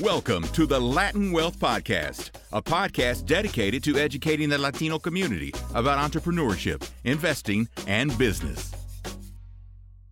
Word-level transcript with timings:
Welcome 0.00 0.44
to 0.54 0.64
the 0.64 0.80
Latin 0.80 1.30
Wealth 1.30 1.58
Podcast, 1.58 2.30
a 2.52 2.62
podcast 2.62 3.26
dedicated 3.26 3.84
to 3.84 3.98
educating 3.98 4.48
the 4.48 4.56
Latino 4.56 4.98
community 4.98 5.52
about 5.74 5.98
entrepreneurship, 5.98 6.88
investing, 7.04 7.68
and 7.86 8.16
business. 8.16 8.72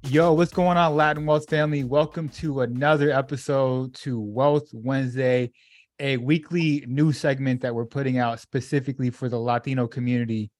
Yo, 0.02 0.34
what's 0.34 0.52
going 0.52 0.76
on, 0.76 0.94
Latin 0.94 1.24
Wealth 1.24 1.48
family? 1.48 1.84
Welcome 1.84 2.28
to 2.30 2.60
another 2.60 3.10
episode 3.10 3.94
to 3.94 4.20
Wealth 4.20 4.68
Wednesday, 4.74 5.52
a 5.98 6.18
weekly 6.18 6.84
news 6.86 7.16
segment 7.16 7.62
that 7.62 7.74
we're 7.74 7.86
putting 7.86 8.18
out 8.18 8.40
specifically 8.40 9.08
for 9.08 9.30
the 9.30 9.38
Latino 9.38 9.86
community 9.86 10.50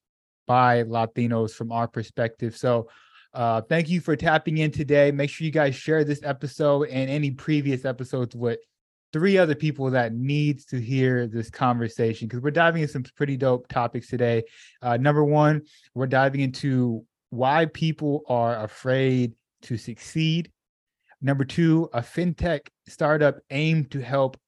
by 0.46 0.84
Latinos 0.84 1.50
from 1.50 1.70
our 1.70 1.86
perspective. 1.86 2.56
So, 2.56 2.88
uh, 3.34 3.60
thank 3.60 3.90
you 3.90 4.00
for 4.00 4.16
tapping 4.16 4.56
in 4.56 4.70
today. 4.70 5.10
Make 5.10 5.28
sure 5.28 5.44
you 5.44 5.50
guys 5.50 5.74
share 5.74 6.02
this 6.02 6.22
episode 6.24 6.88
and 6.88 7.10
any 7.10 7.30
previous 7.30 7.84
episodes 7.84 8.34
with 8.34 8.58
three 9.12 9.38
other 9.38 9.54
people 9.54 9.90
that 9.90 10.12
needs 10.12 10.64
to 10.66 10.80
hear 10.80 11.26
this 11.26 11.50
conversation 11.50 12.28
because 12.28 12.42
we're 12.42 12.50
diving 12.50 12.82
into 12.82 12.92
some 12.92 13.04
pretty 13.16 13.36
dope 13.36 13.68
topics 13.68 14.08
today. 14.08 14.42
Uh, 14.82 14.96
number 14.96 15.24
one, 15.24 15.62
we're 15.94 16.06
diving 16.06 16.40
into 16.40 17.04
why 17.30 17.66
people 17.66 18.22
are 18.28 18.62
afraid 18.62 19.32
to 19.62 19.76
succeed. 19.76 20.50
Number 21.20 21.44
two, 21.44 21.88
a 21.92 22.00
fintech 22.00 22.68
startup 22.86 23.38
aimed 23.50 23.90
to 23.92 24.00
help 24.00 24.38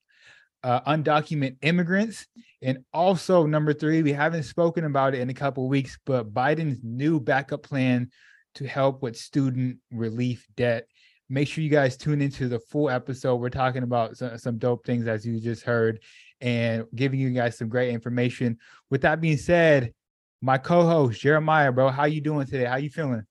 uh, 0.62 0.80
undocumented 0.82 1.56
immigrants. 1.62 2.26
And 2.62 2.84
also, 2.92 3.46
number 3.46 3.72
three, 3.72 4.02
we 4.02 4.12
haven't 4.12 4.42
spoken 4.44 4.84
about 4.84 5.14
it 5.14 5.20
in 5.20 5.30
a 5.30 5.34
couple 5.34 5.68
weeks, 5.68 5.98
but 6.04 6.32
Biden's 6.32 6.80
new 6.82 7.18
backup 7.18 7.62
plan 7.62 8.10
to 8.56 8.66
help 8.66 9.02
with 9.02 9.16
student 9.16 9.78
relief 9.90 10.46
debt. 10.56 10.86
Make 11.32 11.46
sure 11.46 11.62
you 11.62 11.70
guys 11.70 11.96
tune 11.96 12.20
into 12.20 12.48
the 12.48 12.58
full 12.58 12.90
episode. 12.90 13.36
We're 13.36 13.50
talking 13.50 13.84
about 13.84 14.16
some, 14.16 14.36
some 14.36 14.58
dope 14.58 14.84
things 14.84 15.06
as 15.06 15.24
you 15.24 15.38
just 15.38 15.62
heard 15.62 16.00
and 16.40 16.84
giving 16.92 17.20
you 17.20 17.30
guys 17.30 17.56
some 17.56 17.68
great 17.68 17.90
information. 17.94 18.58
With 18.90 19.02
that 19.02 19.20
being 19.20 19.36
said, 19.36 19.94
my 20.42 20.58
co-host 20.58 21.20
Jeremiah, 21.20 21.70
bro, 21.70 21.88
how 21.90 22.06
you 22.06 22.20
doing 22.20 22.46
today? 22.46 22.64
How 22.64 22.76
you 22.76 22.90
feeling? 22.90 23.22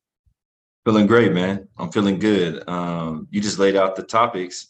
Feeling 0.85 1.07
great, 1.07 1.33
man. 1.33 1.67
I'm 1.77 1.91
feeling 1.91 2.19
good. 2.19 2.67
Um, 2.69 3.27
you 3.31 3.41
just 3.41 3.59
laid 3.59 3.75
out 3.75 3.97
the 3.97 4.03
topics. 4.03 4.67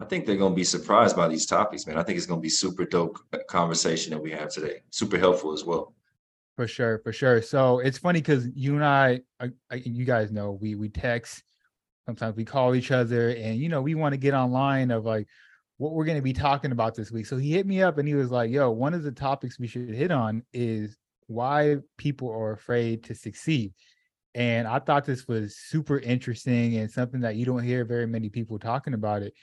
I 0.00 0.04
think 0.06 0.26
they're 0.26 0.36
going 0.36 0.52
to 0.52 0.56
be 0.56 0.64
surprised 0.64 1.14
by 1.14 1.28
these 1.28 1.46
topics, 1.46 1.86
man. 1.86 1.96
I 1.96 2.02
think 2.02 2.16
it's 2.16 2.26
going 2.26 2.40
to 2.40 2.42
be 2.42 2.48
super 2.48 2.84
dope 2.84 3.20
conversation 3.48 4.12
that 4.12 4.20
we 4.20 4.32
have 4.32 4.48
today. 4.48 4.80
Super 4.90 5.16
helpful 5.16 5.52
as 5.52 5.64
well. 5.64 5.94
For 6.56 6.66
sure, 6.66 6.98
for 7.04 7.12
sure. 7.12 7.40
So 7.40 7.78
it's 7.78 7.98
funny 7.98 8.20
because 8.20 8.48
you 8.52 8.74
and 8.74 8.84
I, 8.84 9.20
I, 9.38 9.50
I, 9.70 9.76
you 9.76 10.04
guys 10.04 10.32
know, 10.32 10.58
we 10.60 10.74
we 10.74 10.88
text 10.88 11.44
sometimes 12.08 12.36
we 12.36 12.44
call 12.44 12.74
each 12.74 12.90
other 12.90 13.28
and 13.32 13.58
you 13.58 13.68
know 13.68 13.82
we 13.82 13.94
want 13.94 14.14
to 14.14 14.16
get 14.16 14.32
online 14.32 14.90
of 14.90 15.04
like 15.04 15.28
what 15.76 15.92
we're 15.92 16.06
going 16.06 16.16
to 16.16 16.22
be 16.22 16.32
talking 16.32 16.72
about 16.72 16.94
this 16.94 17.12
week. 17.12 17.26
So 17.26 17.36
he 17.36 17.52
hit 17.52 17.66
me 17.66 17.82
up 17.82 17.98
and 17.98 18.08
he 18.08 18.14
was 18.14 18.30
like 18.30 18.50
yo 18.50 18.70
one 18.70 18.94
of 18.94 19.02
the 19.02 19.12
topics 19.12 19.58
we 19.58 19.66
should 19.66 19.90
hit 19.90 20.10
on 20.10 20.42
is 20.54 20.96
why 21.26 21.76
people 21.98 22.30
are 22.30 22.52
afraid 22.52 23.04
to 23.04 23.14
succeed. 23.14 23.74
And 24.34 24.66
i 24.66 24.78
thought 24.78 25.04
this 25.04 25.28
was 25.28 25.56
super 25.56 25.98
interesting 25.98 26.78
and 26.78 26.90
something 26.90 27.20
that 27.20 27.36
you 27.36 27.44
don't 27.44 27.62
hear 27.62 27.84
very 27.84 28.06
many 28.06 28.30
people 28.30 28.58
talking 28.58 28.94
about 28.94 29.20
it. 29.20 29.34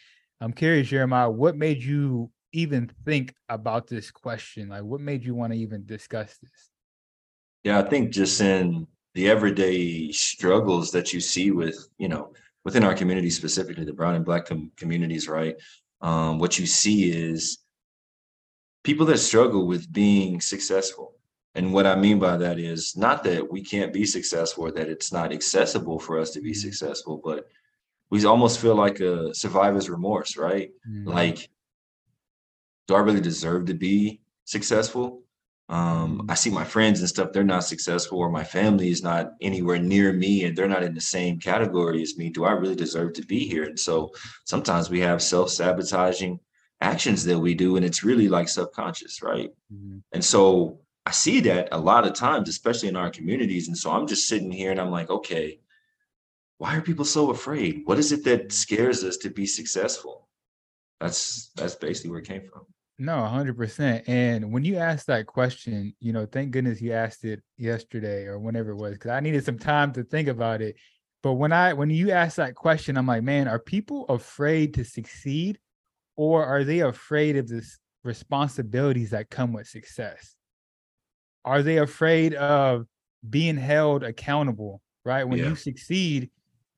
I'm 0.42 0.52
curious 0.52 0.88
jeremiah 0.88 1.30
what 1.30 1.56
made 1.56 1.84
you 1.84 2.32
even 2.52 2.90
think 3.06 3.36
about 3.48 3.86
this 3.86 4.10
question? 4.10 4.70
Like 4.70 4.84
what 4.84 5.02
made 5.02 5.24
you 5.24 5.36
want 5.36 5.54
to 5.54 5.60
even 5.60 5.86
discuss 5.86 6.36
this? 6.42 6.72
Yeah 7.64 7.78
i 7.78 7.84
think 7.84 8.10
just 8.10 8.42
in 8.42 8.88
the 9.14 9.30
everyday 9.30 10.12
struggles 10.12 10.92
that 10.92 11.14
you 11.14 11.22
see 11.22 11.52
with 11.52 11.88
you 12.00 12.10
know 12.10 12.34
within 12.66 12.84
our 12.84 12.94
community 12.94 13.30
specifically 13.30 13.86
the 13.86 13.94
brown 13.94 14.16
and 14.16 14.26
black 14.26 14.46
com- 14.46 14.72
communities 14.76 15.30
right 15.30 15.56
um, 16.02 16.40
what 16.40 16.60
you 16.60 16.66
see 16.66 17.10
is 17.10 17.60
people 18.84 19.06
that 19.06 19.20
struggle 19.20 19.66
with 19.66 19.92
being 19.94 20.42
successful 20.42 21.14
and 21.54 21.72
what 21.72 21.86
i 21.86 21.96
mean 21.96 22.20
by 22.20 22.36
that 22.36 22.60
is 22.60 22.98
not 22.98 23.24
that 23.24 23.50
we 23.50 23.64
can't 23.64 23.94
be 23.94 24.06
successful 24.06 24.66
or 24.66 24.72
that 24.72 24.90
it's 24.90 25.14
not 25.14 25.32
accessible 25.32 26.00
for 26.00 26.20
us 26.20 26.32
to 26.32 26.42
be 26.42 26.52
mm-hmm. 26.52 26.60
successful 26.60 27.22
but 27.24 27.48
we 28.10 28.24
almost 28.26 28.60
feel 28.60 28.76
like 28.76 29.00
a 29.00 29.34
survivor's 29.34 29.90
remorse 29.90 30.36
right 30.36 30.72
mm-hmm. 30.90 31.08
like 31.08 31.50
do 32.88 32.96
i 32.96 33.00
really 33.00 33.22
deserve 33.22 33.66
to 33.66 33.74
be 33.74 34.20
successful 34.44 35.22
um, 35.68 36.26
I 36.30 36.36
see 36.36 36.52
my 36.52 36.64
friends 36.64 37.00
and 37.00 37.10
stuff, 37.10 37.32
they're 37.32 37.44
not 37.44 37.64
successful, 37.64 38.20
or 38.20 38.30
my 38.30 38.44
family 38.44 38.90
is 38.90 39.02
not 39.02 39.32
anywhere 39.42 39.80
near 39.80 40.14
me 40.14 40.44
and 40.44 40.56
they're 40.56 40.68
not 40.68 40.84
in 40.84 40.94
the 40.94 41.02
same 41.02 41.40
category 41.40 42.02
as 42.04 42.18
me. 42.18 42.30
Do 42.30 42.46
I 42.46 42.52
really 42.52 42.76
deserve 42.76 43.14
to 43.14 43.26
be 43.26 43.48
here? 43.48 43.64
And 43.64 43.80
so 43.80 44.12
sometimes 44.46 44.90
we 44.90 45.00
have 45.00 45.24
self 45.24 45.50
sabotaging 45.50 46.40
actions 46.82 47.24
that 47.26 47.40
we 47.40 47.56
do, 47.56 47.78
and 47.78 47.86
it's 47.86 48.04
really 48.04 48.30
like 48.30 48.48
subconscious, 48.48 49.24
right? 49.24 49.50
Mm-hmm. 49.74 50.00
And 50.12 50.24
so 50.24 50.80
I 51.06 51.12
see 51.12 51.40
that 51.42 51.70
a 51.72 51.80
lot 51.80 52.06
of 52.06 52.14
times, 52.14 52.50
especially 52.50 52.90
in 52.90 52.96
our 52.96 53.10
communities. 53.10 53.68
And 53.68 53.78
so 53.78 53.92
I'm 53.92 54.08
just 54.08 54.28
sitting 54.28 54.52
here 54.52 54.72
and 54.72 54.80
I'm 54.80 54.92
like, 54.92 55.10
okay, 55.10 55.60
why 56.58 56.76
are 56.76 56.82
people 56.82 57.06
so 57.06 57.32
afraid? 57.32 57.82
What 57.86 58.00
is 58.00 58.12
it 58.12 58.24
that 58.26 58.52
scares 58.52 59.04
us 59.04 59.18
to 59.18 59.30
be 59.30 59.46
successful? 59.46 60.28
That's 61.00 61.52
that's 61.56 61.76
basically 61.76 62.12
where 62.12 62.20
it 62.20 62.28
came 62.28 62.44
from. 62.52 62.66
No, 62.98 63.14
100%. 63.14 64.04
And 64.08 64.54
when 64.54 64.64
you 64.64 64.78
asked 64.78 65.08
that 65.08 65.26
question, 65.26 65.94
you 66.00 66.14
know, 66.14 66.26
thank 66.26 66.52
goodness 66.52 66.82
you 66.82 66.94
asked 66.94 67.26
it 67.26 67.44
yesterday 67.58 68.26
or 68.26 68.40
whenever 68.40 68.72
it 68.72 68.78
was, 68.78 68.94
because 68.94 69.12
I 69.12 69.20
needed 69.20 69.44
some 69.44 69.60
time 69.60 69.92
to 69.94 70.04
think 70.04 70.30
about 70.30 70.62
it. 70.62 70.78
But 71.22 71.34
when 71.34 71.52
I 71.52 71.74
when 71.74 71.90
you 71.90 72.12
asked 72.12 72.38
that 72.38 72.56
question, 72.56 72.98
I'm 72.98 73.08
like, 73.08 73.24
man, 73.24 73.48
are 73.48 73.60
people 73.60 74.06
afraid 74.08 74.76
to 74.76 74.86
succeed 74.86 75.60
or 76.16 76.46
are 76.46 76.64
they 76.64 76.82
afraid 76.82 77.36
of 77.36 77.48
the 77.48 77.68
responsibilities 78.04 79.10
that 79.10 79.30
come 79.30 79.52
with 79.52 79.68
success? 79.68 80.36
Are 81.44 81.64
they 81.64 81.78
afraid 81.80 82.34
of 82.36 82.86
being 83.28 83.58
held 83.58 84.04
accountable, 84.04 84.82
right? 85.04 85.24
When 85.24 85.40
yeah. 85.40 85.50
you 85.50 85.56
succeed, 85.56 86.30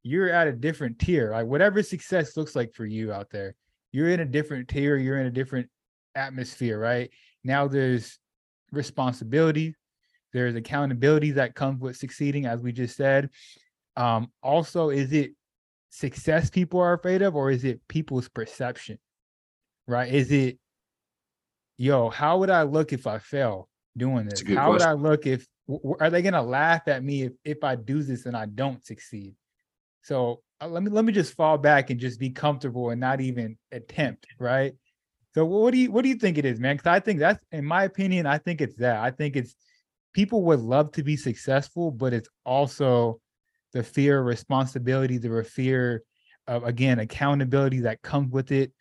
you're 0.01 0.29
at 0.29 0.47
a 0.47 0.53
different 0.53 0.97
tier. 0.97 1.31
Like 1.31 1.45
whatever 1.45 1.83
success 1.83 2.37
looks 2.37 2.55
like 2.55 2.73
for 2.73 2.85
you 2.85 3.11
out 3.11 3.29
there, 3.29 3.53
you're 3.91 4.09
in 4.09 4.21
a 4.21 4.25
different 4.25 4.69
tier, 4.69 4.97
you're 4.97 5.19
in 5.19 5.27
a 5.27 5.31
different 5.31 5.69
atmosphere, 6.17 6.79
right? 6.79 7.09
Now 7.43 7.67
there's 7.67 8.19
responsibility, 8.71 9.75
there's 10.33 10.55
accountability 10.55 11.31
that 11.31 11.55
comes 11.55 11.79
with 11.79 11.95
succeeding, 11.95 12.45
as 12.45 12.61
we 12.61 12.71
just 12.71 12.97
said. 12.97 13.29
Um, 13.95 14.31
also, 14.43 14.89
is 14.89 15.13
it 15.13 15.31
success 15.89 16.49
people 16.49 16.79
are 16.79 16.93
afraid 16.93 17.21
of, 17.21 17.35
or 17.35 17.51
is 17.51 17.63
it 17.63 17.79
people's 17.87 18.27
perception? 18.27 18.97
Right? 19.87 20.13
Is 20.13 20.31
it, 20.31 20.59
yo, 21.77 22.09
how 22.09 22.39
would 22.39 22.49
I 22.49 22.63
look 22.63 22.91
if 22.91 23.07
I 23.07 23.19
fail 23.19 23.69
doing 23.95 24.25
this? 24.25 24.41
How 24.41 24.45
question. 24.45 24.71
would 24.71 24.81
I 24.81 24.93
look 24.93 25.25
if 25.25 25.47
are 25.99 26.09
they 26.09 26.21
gonna 26.21 26.41
laugh 26.41 26.87
at 26.87 27.03
me 27.03 27.23
if, 27.23 27.33
if 27.43 27.63
I 27.63 27.75
do 27.75 28.01
this 28.01 28.25
and 28.25 28.35
I 28.35 28.45
don't 28.45 28.85
succeed? 28.85 29.35
So 30.03 30.41
uh, 30.61 30.67
let 30.67 30.83
me 30.83 30.89
let 30.89 31.05
me 31.05 31.13
just 31.13 31.33
fall 31.33 31.57
back 31.57 31.89
and 31.89 31.99
just 31.99 32.19
be 32.19 32.29
comfortable 32.29 32.89
and 32.89 32.99
not 32.99 33.21
even 33.21 33.57
attempt, 33.71 34.27
right? 34.39 34.73
So 35.37 35.45
what 35.45 35.71
do 35.71 35.77
you 35.77 35.91
what 35.91 36.01
do 36.01 36.09
you 36.09 36.15
think 36.15 36.39
it 36.39 36.45
is, 36.45 36.59
man? 36.59 36.77
Because 36.77 36.89
I 36.89 36.99
think 36.99 37.19
that's 37.19 37.39
in 37.51 37.63
my 37.63 37.83
opinion, 37.83 38.25
I 38.25 38.39
think 38.39 38.59
it's 38.59 38.75
that. 38.77 38.97
I 38.97 39.11
think 39.11 39.35
it's 39.35 39.53
people 40.11 40.41
would 40.45 40.61
love 40.61 40.91
to 40.93 41.03
be 41.03 41.15
successful, 41.15 41.91
but 41.91 42.11
it's 42.11 42.27
also 42.43 43.21
the 43.71 43.83
fear 43.83 44.19
of 44.19 44.25
responsibility, 44.25 45.19
the 45.19 45.43
fear 45.43 46.01
of 46.47 46.63
again 46.63 46.97
accountability 46.97 47.81
that 47.81 48.01
comes 48.01 48.31
with 48.31 48.51
it. 48.51 48.71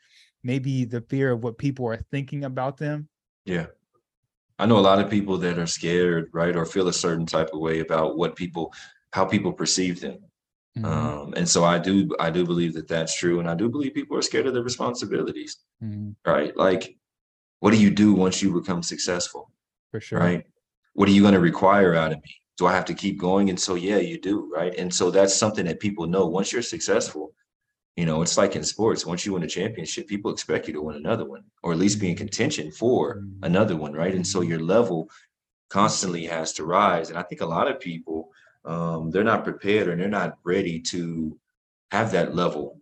Maybe 0.43 0.87
the 0.87 1.03
fear 1.03 1.33
of 1.33 1.45
what 1.45 1.59
people 1.59 1.89
are 1.89 2.03
thinking 2.11 2.45
about 2.45 2.79
them. 2.79 3.11
Yeah. 3.45 3.67
I 4.59 4.65
know 4.65 4.79
a 4.79 4.81
lot 4.81 4.99
of 4.99 5.11
people 5.11 5.37
that 5.37 5.59
are 5.59 5.67
scared, 5.67 6.31
right, 6.33 6.57
or 6.57 6.65
feel 6.65 6.89
a 6.89 6.93
certain 6.95 7.27
type 7.27 7.51
of 7.53 7.61
way 7.61 7.81
about 7.81 8.17
what 8.17 8.35
people, 8.35 8.73
how 9.13 9.27
people 9.27 9.53
perceive 9.53 10.01
them. 10.01 10.21
Mm-hmm. 10.77 10.85
Um, 10.85 11.35
and 11.37 11.49
so 11.49 11.65
I 11.65 11.79
do 11.79 12.15
I 12.21 12.31
do 12.31 12.45
believe 12.45 12.75
that 12.75 12.89
that's 12.89 13.17
true, 13.17 13.41
and 13.41 13.49
I 13.49 13.55
do 13.55 13.69
believe 13.69 13.95
people 13.95 14.17
are 14.17 14.23
scared 14.23 14.47
of 14.47 14.55
their 14.55 14.63
responsibilities, 14.63 15.57
mm-hmm. 15.83 16.11
right? 16.31 16.55
Like, 16.57 16.97
what 17.61 17.71
do 17.71 17.79
you 17.79 17.91
do 17.91 18.13
once 18.13 18.43
you 18.43 18.53
become 18.53 18.83
successful? 18.83 19.51
For 19.91 20.01
sure, 20.01 20.19
right? 20.19 20.45
What 20.93 21.09
are 21.09 21.13
you 21.13 21.23
going 21.23 21.35
to 21.35 21.41
require 21.41 21.95
out 21.95 22.13
of 22.13 22.19
me? 22.19 22.35
Do 22.59 22.67
I 22.67 22.75
have 22.75 22.85
to 22.87 22.95
keep 22.95 23.19
going? 23.19 23.51
And 23.51 23.61
so, 23.61 23.75
yeah, 23.75 23.99
you 23.99 24.19
do, 24.19 24.51
right? 24.55 24.75
And 24.79 24.93
so 24.93 25.11
that's 25.11 25.35
something 25.35 25.67
that 25.67 25.81
people 25.81 26.07
know. 26.07 26.27
Once 26.27 26.53
you're 26.53 26.63
successful, 26.63 27.35
you 27.97 28.07
know, 28.07 28.23
it's 28.23 28.37
like 28.37 28.57
in 28.57 28.65
sports. 28.65 29.07
Once 29.07 29.25
you 29.25 29.33
win 29.33 29.43
a 29.43 29.47
championship, 29.47 30.07
people 30.07 30.31
expect 30.31 30.67
you 30.67 30.75
to 30.75 30.83
win 30.83 30.97
another 30.97 31.25
one, 31.25 31.45
or 31.63 31.73
at 31.73 31.79
least 31.79 32.01
be 32.01 32.09
in 32.09 32.15
mm-hmm. 32.15 32.19
contention 32.19 32.71
for 32.71 33.17
mm-hmm. 33.17 33.45
another 33.45 33.77
one, 33.77 33.93
right? 33.93 34.15
And 34.15 34.27
so 34.27 34.43
your 34.43 34.61
level 34.61 35.11
constantly 35.69 36.27
has 36.27 36.53
to 36.55 36.65
rise. 36.65 37.09
And 37.11 37.19
I 37.19 37.23
think 37.23 37.41
a 37.41 37.47
lot 37.47 37.71
of 37.71 37.81
people 37.81 38.26
um, 38.67 39.11
they're 39.11 39.25
not 39.25 39.45
prepared 39.45 39.89
and 39.89 40.01
they're 40.01 40.09
not 40.09 40.39
ready 40.45 40.81
to 40.81 41.39
have 41.91 42.13
that 42.13 42.35
level 42.35 42.81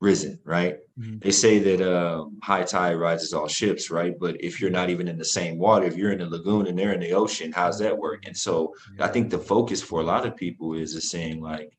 risen, 0.00 0.38
right? 0.44 0.78
Mm-hmm. 0.98 1.18
They 1.18 1.30
say 1.30 1.58
that 1.58 1.80
uh, 1.80 2.26
high 2.42 2.62
tide 2.62 2.94
rises 2.94 3.34
all 3.34 3.48
ships, 3.48 3.90
right? 3.90 4.18
But 4.18 4.42
if 4.42 4.60
you're 4.60 4.70
not 4.70 4.90
even 4.90 5.08
in 5.08 5.18
the 5.18 5.24
same 5.24 5.58
water, 5.58 5.86
if 5.86 5.96
you're 5.96 6.12
in 6.12 6.18
the 6.18 6.28
lagoon 6.28 6.66
and 6.66 6.78
they're 6.78 6.92
in 6.92 7.00
the 7.00 7.12
ocean, 7.12 7.52
how's 7.52 7.78
that 7.80 7.96
work? 7.96 8.26
And 8.26 8.36
so 8.36 8.74
yeah. 8.96 9.04
I 9.04 9.08
think 9.08 9.30
the 9.30 9.38
focus 9.38 9.82
for 9.82 10.00
a 10.00 10.04
lot 10.04 10.26
of 10.26 10.36
people 10.36 10.74
is 10.74 10.94
is 10.94 11.10
saying 11.10 11.42
like, 11.42 11.76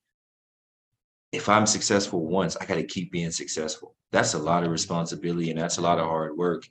if 1.32 1.48
I'm 1.50 1.66
successful 1.66 2.26
once, 2.26 2.58
I 2.58 2.66
got 2.66 2.76
to 2.76 2.84
keep 2.84 3.12
being 3.12 3.32
successful. 3.32 3.96
That's 4.12 4.34
a 4.34 4.40
lot 4.40 4.64
of 4.64 4.72
responsibility 4.72 5.50
and 5.50 5.60
that's 5.60 5.78
a 5.78 5.82
lot 5.82 5.98
of 5.98 6.06
hard 6.06 6.36
work. 6.38 6.68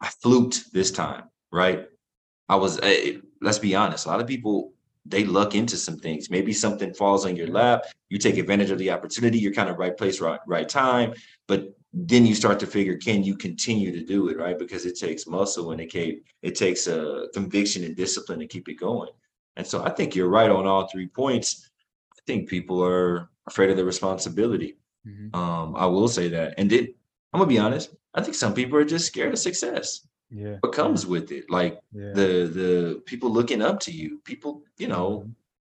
I 0.00 0.08
fluked 0.08 0.72
this 0.72 0.90
time, 0.90 1.24
right? 1.52 1.86
I 2.48 2.56
was, 2.56 2.80
uh, 2.80 3.18
let's 3.42 3.58
be 3.58 3.76
honest, 3.76 4.06
a 4.06 4.08
lot 4.08 4.20
of 4.20 4.26
people, 4.26 4.72
they 5.06 5.24
luck 5.24 5.54
into 5.54 5.76
some 5.76 5.98
things. 5.98 6.30
Maybe 6.30 6.52
something 6.52 6.94
falls 6.94 7.26
on 7.26 7.36
your 7.36 7.48
lap, 7.48 7.84
you 8.08 8.18
take 8.18 8.38
advantage 8.38 8.70
of 8.70 8.78
the 8.78 8.90
opportunity, 8.90 9.38
you're 9.38 9.52
kind 9.52 9.70
of 9.70 9.78
right 9.78 9.96
place, 9.96 10.20
right, 10.20 10.40
right 10.46 10.68
time. 10.68 11.14
But 11.48 11.74
then 11.92 12.26
you 12.26 12.34
start 12.34 12.60
to 12.60 12.66
figure, 12.66 12.96
can 12.96 13.24
you 13.24 13.36
continue 13.36 13.92
to 13.92 14.04
do 14.04 14.28
it, 14.28 14.38
right? 14.38 14.58
Because 14.58 14.86
it 14.86 14.98
takes 14.98 15.26
muscle 15.26 15.72
and 15.72 15.80
it, 15.80 15.90
can, 15.90 16.20
it 16.42 16.54
takes 16.54 16.86
a 16.86 17.24
uh, 17.24 17.26
conviction 17.34 17.84
and 17.84 17.96
discipline 17.96 18.38
to 18.40 18.46
keep 18.46 18.68
it 18.68 18.74
going. 18.74 19.10
And 19.56 19.66
so 19.66 19.82
I 19.84 19.90
think 19.90 20.14
you're 20.14 20.28
right 20.28 20.50
on 20.50 20.66
all 20.66 20.86
three 20.86 21.08
points. 21.08 21.68
I 22.12 22.20
think 22.26 22.48
people 22.48 22.82
are 22.84 23.28
afraid 23.46 23.70
of 23.70 23.76
the 23.76 23.84
responsibility. 23.84 24.76
Mm-hmm. 25.06 25.34
Um, 25.34 25.74
I 25.76 25.86
will 25.86 26.08
say 26.08 26.28
that. 26.28 26.54
And 26.58 26.70
then 26.70 26.94
I'm 27.32 27.40
gonna 27.40 27.48
be 27.48 27.58
honest, 27.58 27.94
I 28.14 28.22
think 28.22 28.34
some 28.34 28.54
people 28.54 28.78
are 28.78 28.84
just 28.84 29.06
scared 29.06 29.32
of 29.32 29.38
success. 29.38 30.06
Yeah. 30.30 30.56
What 30.60 30.72
comes 30.72 31.06
with 31.06 31.32
it. 31.32 31.50
Like 31.50 31.80
yeah. 31.92 32.12
the 32.12 32.46
the 32.46 33.02
people 33.06 33.30
looking 33.30 33.62
up 33.62 33.80
to 33.80 33.92
you, 33.92 34.20
people, 34.24 34.62
you 34.78 34.88
know, 34.88 35.26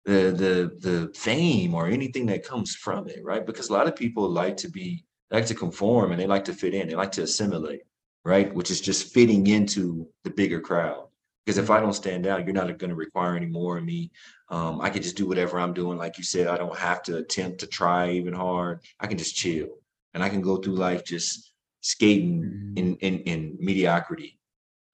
mm-hmm. 0.06 0.12
the 0.12 0.32
the 0.32 0.90
the 0.90 1.14
fame 1.14 1.74
or 1.74 1.88
anything 1.88 2.26
that 2.28 2.46
comes 2.46 2.76
from 2.76 3.08
it, 3.08 3.24
right? 3.24 3.46
Because 3.46 3.70
a 3.70 3.74
lot 3.74 3.88
of 3.88 3.96
people 3.96 4.30
like 4.30 4.58
to 4.58 4.70
be 4.70 5.06
like 5.32 5.46
to 5.46 5.56
conform 5.56 6.12
and 6.12 6.20
they 6.20 6.28
like 6.28 6.46
to 6.46 6.54
fit 6.54 6.74
in, 6.74 6.88
they 6.88 6.96
like 6.96 7.12
to 7.14 7.24
assimilate, 7.24 7.84
right? 8.26 8.54
Which 8.54 8.72
is 8.72 8.82
just 8.82 9.14
fitting 9.14 9.48
into 9.48 10.08
the 10.24 10.32
bigger 10.32 10.60
crowd. 10.60 11.06
Because 11.46 11.58
if 11.58 11.70
I 11.70 11.80
don't 11.80 11.94
stand 11.94 12.28
out, 12.28 12.46
you're 12.46 12.54
not 12.54 12.78
going 12.78 12.90
to 12.90 12.96
require 12.96 13.36
any 13.36 13.46
more 13.46 13.78
of 13.78 13.84
me. 13.84 14.12
Um, 14.50 14.82
I 14.82 14.90
can 14.90 15.02
just 15.02 15.18
do 15.18 15.28
whatever 15.28 15.60
I'm 15.60 15.74
doing. 15.74 15.98
Like 15.98 16.18
you 16.18 16.24
said, 16.24 16.48
I 16.48 16.58
don't 16.58 16.78
have 16.78 17.02
to 17.04 17.18
attempt 17.18 17.60
to 17.60 17.68
try 17.68 18.12
even 18.12 18.34
hard. 18.34 18.82
I 19.00 19.08
can 19.08 19.18
just 19.18 19.36
chill 19.36 19.70
and 20.14 20.22
I 20.24 20.30
can 20.30 20.42
go 20.42 20.58
through 20.58 20.76
life 20.76 21.04
just 21.06 21.54
skating 21.82 22.42
mm-hmm. 22.42 22.78
in, 22.78 22.96
in, 22.98 23.20
in 23.22 23.58
mediocrity. 23.60 24.39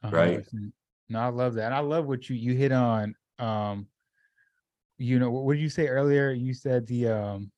100%. 0.10 0.12
Right. 0.12 0.46
No, 1.10 1.20
I 1.20 1.28
love 1.28 1.54
that. 1.56 1.66
And 1.66 1.74
I 1.74 1.80
love 1.80 2.08
what 2.08 2.30
you, 2.30 2.36
you 2.36 2.54
hit 2.54 2.72
on. 2.72 3.16
Um, 3.40 3.88
you 4.98 5.20
know, 5.20 5.30
what 5.30 5.54
did 5.54 5.62
you 5.62 5.70
say 5.70 5.88
earlier? 5.88 6.32
You 6.32 6.54
said 6.54 6.88
the, 6.88 7.10
um, 7.10 7.52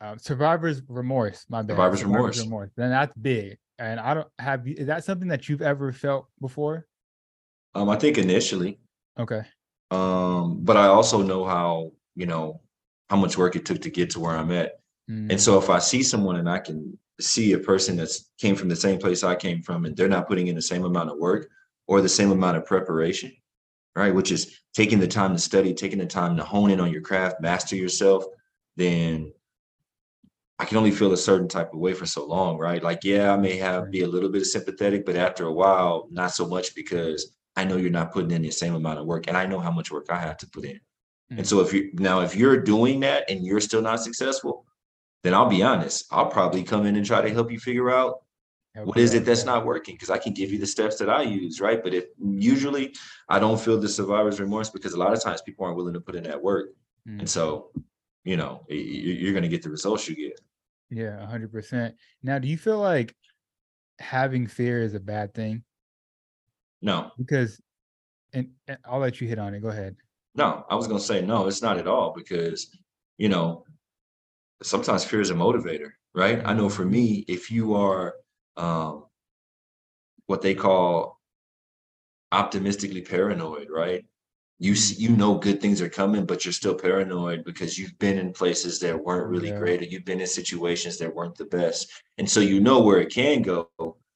uh, 0.00 0.16
survivor's 0.16 0.82
remorse. 0.88 1.46
My 1.48 1.62
bad. 1.62 1.74
Survivor's, 1.74 2.00
survivor's 2.00 2.18
remorse. 2.20 2.40
remorse. 2.40 2.70
Then 2.76 2.90
that's 2.90 3.16
big. 3.16 3.58
And 3.78 4.00
I 4.00 4.14
don't 4.14 4.28
have. 4.38 4.66
Is 4.66 4.86
that 4.88 5.04
something 5.04 5.28
that 5.28 5.48
you've 5.48 5.62
ever 5.62 5.92
felt 5.92 6.26
before? 6.40 6.86
Um, 7.74 7.88
I 7.88 7.96
think 7.96 8.18
initially. 8.18 8.80
Okay. 9.18 9.42
Um, 9.90 10.58
but 10.62 10.76
I 10.76 10.86
also 10.86 11.22
know 11.22 11.44
how, 11.44 11.92
you 12.16 12.26
know, 12.26 12.60
how 13.08 13.16
much 13.16 13.38
work 13.38 13.56
it 13.56 13.64
took 13.64 13.80
to 13.82 13.90
get 13.90 14.10
to 14.10 14.20
where 14.20 14.36
I'm 14.36 14.50
at. 14.52 14.72
Mm. 15.10 15.30
And 15.30 15.40
so 15.40 15.58
if 15.58 15.70
I 15.70 15.78
see 15.78 16.02
someone 16.02 16.36
and 16.36 16.48
I 16.48 16.58
can 16.58 16.98
see 17.20 17.52
a 17.52 17.58
person 17.58 17.96
that's 17.96 18.30
came 18.38 18.56
from 18.56 18.68
the 18.68 18.76
same 18.76 18.98
place 18.98 19.22
I 19.22 19.34
came 19.34 19.62
from 19.62 19.84
and 19.84 19.96
they're 19.96 20.08
not 20.08 20.28
putting 20.28 20.48
in 20.48 20.54
the 20.54 20.62
same 20.62 20.84
amount 20.84 21.10
of 21.10 21.18
work 21.18 21.48
or 21.86 22.00
the 22.00 22.08
same 22.08 22.30
amount 22.30 22.56
of 22.56 22.64
preparation, 22.64 23.32
right? 23.94 24.14
Which 24.14 24.32
is 24.32 24.58
taking 24.74 24.98
the 24.98 25.08
time 25.08 25.32
to 25.32 25.38
study, 25.38 25.74
taking 25.74 25.98
the 25.98 26.06
time 26.06 26.36
to 26.36 26.44
hone 26.44 26.70
in 26.70 26.80
on 26.80 26.92
your 26.92 27.02
craft, 27.02 27.40
master 27.40 27.76
yourself, 27.76 28.24
then 28.76 29.32
I 30.58 30.64
can 30.64 30.78
only 30.78 30.92
feel 30.92 31.12
a 31.12 31.16
certain 31.16 31.48
type 31.48 31.72
of 31.72 31.80
way 31.80 31.92
for 31.92 32.06
so 32.06 32.24
long, 32.24 32.56
right? 32.56 32.82
Like, 32.82 33.00
yeah, 33.02 33.32
I 33.32 33.36
may 33.36 33.56
have 33.56 33.90
be 33.90 34.02
a 34.02 34.08
little 34.08 34.30
bit 34.30 34.42
of 34.42 34.46
sympathetic, 34.46 35.04
but 35.04 35.16
after 35.16 35.46
a 35.46 35.52
while, 35.52 36.08
not 36.10 36.32
so 36.32 36.46
much 36.46 36.74
because 36.74 37.34
I 37.56 37.64
know 37.64 37.76
you're 37.76 37.90
not 37.90 38.12
putting 38.12 38.30
in 38.30 38.42
the 38.42 38.50
same 38.50 38.74
amount 38.74 38.98
of 38.98 39.06
work 39.06 39.26
and 39.28 39.36
I 39.36 39.46
know 39.46 39.60
how 39.60 39.70
much 39.70 39.90
work 39.90 40.06
I 40.10 40.18
have 40.18 40.38
to 40.38 40.46
put 40.48 40.64
in. 40.64 40.76
Mm-hmm. 40.76 41.38
And 41.38 41.46
so 41.46 41.60
if 41.60 41.72
you 41.72 41.90
now 41.94 42.20
if 42.20 42.34
you're 42.34 42.56
doing 42.56 43.00
that 43.00 43.30
and 43.30 43.44
you're 43.44 43.60
still 43.60 43.82
not 43.82 44.00
successful, 44.00 44.64
then 45.22 45.34
I'll 45.34 45.48
be 45.48 45.62
honest, 45.62 46.06
I'll 46.10 46.26
probably 46.26 46.62
come 46.62 46.86
in 46.86 46.96
and 46.96 47.06
try 47.06 47.20
to 47.20 47.30
help 47.30 47.50
you 47.50 47.58
figure 47.58 47.90
out 47.90 48.22
okay. 48.76 48.84
what 48.84 48.98
is 48.98 49.14
it 49.14 49.24
that's 49.24 49.44
not 49.44 49.64
working 49.64 49.94
because 49.94 50.10
I 50.10 50.18
can 50.18 50.32
give 50.32 50.50
you 50.50 50.58
the 50.58 50.66
steps 50.66 50.96
that 50.98 51.08
I 51.08 51.22
use, 51.22 51.60
right? 51.60 51.82
But 51.82 51.94
if 51.94 52.06
usually 52.18 52.94
I 53.28 53.38
don't 53.38 53.60
feel 53.60 53.78
the 53.78 53.88
survivor's 53.88 54.40
remorse 54.40 54.70
because 54.70 54.94
a 54.94 54.98
lot 54.98 55.12
of 55.12 55.22
times 55.22 55.42
people 55.42 55.64
aren't 55.64 55.76
willing 55.76 55.94
to 55.94 56.00
put 56.00 56.16
in 56.16 56.24
that 56.24 56.42
work. 56.42 56.70
Mm-hmm. 57.08 57.20
And 57.20 57.30
so, 57.30 57.70
you 58.24 58.36
know, 58.36 58.64
you're 58.68 59.32
going 59.32 59.42
to 59.42 59.48
get 59.48 59.62
the 59.62 59.70
results 59.70 60.08
you 60.08 60.16
get. 60.16 60.40
Yeah, 60.90 61.26
100%. 61.30 61.94
Now, 62.22 62.38
do 62.38 62.48
you 62.48 62.58
feel 62.58 62.78
like 62.78 63.14
having 63.98 64.46
fear 64.46 64.82
is 64.82 64.94
a 64.94 65.00
bad 65.00 65.34
thing? 65.34 65.62
No. 66.82 67.12
Because, 67.16 67.60
and, 68.32 68.50
and 68.68 68.78
I'll 68.84 68.98
let 68.98 69.20
you 69.20 69.28
hit 69.28 69.38
on 69.38 69.54
it. 69.54 69.60
Go 69.60 69.68
ahead. 69.68 69.96
No, 70.34 70.66
I 70.68 70.74
was 70.74 70.86
going 70.86 70.98
to 70.98 71.04
say, 71.04 71.22
no, 71.22 71.46
it's 71.46 71.62
not 71.62 71.78
at 71.78 71.86
all 71.86 72.12
because, 72.16 72.76
you 73.18 73.28
know, 73.28 73.64
sometimes 74.62 75.04
fear 75.04 75.20
is 75.20 75.30
a 75.30 75.34
motivator, 75.34 75.92
right? 76.14 76.40
I 76.44 76.52
know 76.54 76.68
for 76.68 76.84
me, 76.84 77.24
if 77.28 77.50
you 77.50 77.74
are 77.74 78.14
um, 78.56 79.04
what 80.26 80.42
they 80.42 80.54
call 80.54 81.20
optimistically 82.32 83.02
paranoid, 83.02 83.68
right? 83.70 84.04
You 84.58 84.74
you 84.96 85.10
know 85.10 85.38
good 85.38 85.60
things 85.60 85.82
are 85.82 85.88
coming, 85.88 86.24
but 86.24 86.44
you're 86.44 86.52
still 86.52 86.74
paranoid 86.74 87.44
because 87.44 87.78
you've 87.78 87.98
been 87.98 88.18
in 88.18 88.32
places 88.32 88.78
that 88.80 89.04
weren't 89.04 89.28
really 89.28 89.48
yeah. 89.48 89.58
great, 89.58 89.82
or 89.82 89.84
you've 89.84 90.04
been 90.04 90.20
in 90.20 90.26
situations 90.26 90.98
that 90.98 91.14
weren't 91.14 91.36
the 91.36 91.46
best, 91.46 91.90
and 92.18 92.30
so 92.30 92.40
you 92.40 92.60
know 92.60 92.80
where 92.80 93.00
it 93.00 93.12
can 93.12 93.42
go, 93.42 93.68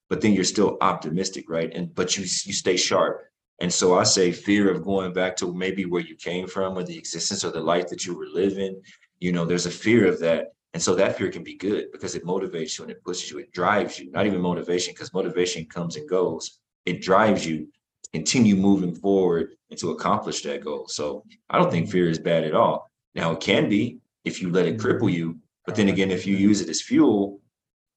but 0.09 0.21
then 0.21 0.33
you're 0.33 0.43
still 0.43 0.77
optimistic, 0.81 1.49
right? 1.49 1.71
And 1.73 1.93
but 1.93 2.17
you 2.17 2.23
you 2.23 2.53
stay 2.53 2.77
sharp. 2.77 3.23
And 3.59 3.73
so 3.73 3.97
I 3.97 4.03
say 4.03 4.31
fear 4.31 4.69
of 4.69 4.83
going 4.83 5.13
back 5.13 5.35
to 5.37 5.53
maybe 5.53 5.85
where 5.85 6.01
you 6.01 6.15
came 6.15 6.47
from 6.47 6.77
or 6.77 6.83
the 6.83 6.97
existence 6.97 7.43
or 7.43 7.49
the 7.49 7.59
life 7.59 7.87
that 7.87 8.05
you 8.05 8.15
were 8.15 8.27
living. 8.27 8.79
You 9.19 9.31
know, 9.31 9.45
there's 9.45 9.65
a 9.65 9.71
fear 9.71 10.07
of 10.07 10.19
that. 10.19 10.53
And 10.73 10.83
so 10.83 10.95
that 10.95 11.17
fear 11.17 11.31
can 11.31 11.43
be 11.43 11.55
good 11.55 11.91
because 11.91 12.15
it 12.15 12.25
motivates 12.25 12.77
you 12.77 12.83
and 12.83 12.91
it 12.91 13.03
pushes 13.03 13.31
you, 13.31 13.39
it 13.39 13.51
drives 13.51 13.97
you, 13.97 14.11
not 14.11 14.25
even 14.25 14.41
motivation, 14.41 14.93
because 14.93 15.13
motivation 15.13 15.65
comes 15.65 15.95
and 15.95 16.07
goes. 16.07 16.59
It 16.85 17.01
drives 17.01 17.45
you 17.45 17.67
to 18.03 18.09
continue 18.13 18.55
moving 18.55 18.93
forward 18.93 19.55
and 19.69 19.79
to 19.79 19.91
accomplish 19.91 20.43
that 20.43 20.63
goal. 20.63 20.87
So 20.87 21.23
I 21.49 21.57
don't 21.57 21.71
think 21.71 21.89
fear 21.89 22.09
is 22.09 22.19
bad 22.19 22.43
at 22.43 22.53
all. 22.53 22.91
Now 23.15 23.31
it 23.31 23.39
can 23.39 23.69
be 23.69 23.99
if 24.23 24.41
you 24.41 24.51
let 24.51 24.67
it 24.67 24.77
cripple 24.77 25.11
you. 25.11 25.39
But 25.65 25.75
then 25.75 25.89
again, 25.89 26.11
if 26.11 26.27
you 26.27 26.35
use 26.35 26.61
it 26.61 26.69
as 26.69 26.81
fuel, 26.81 27.39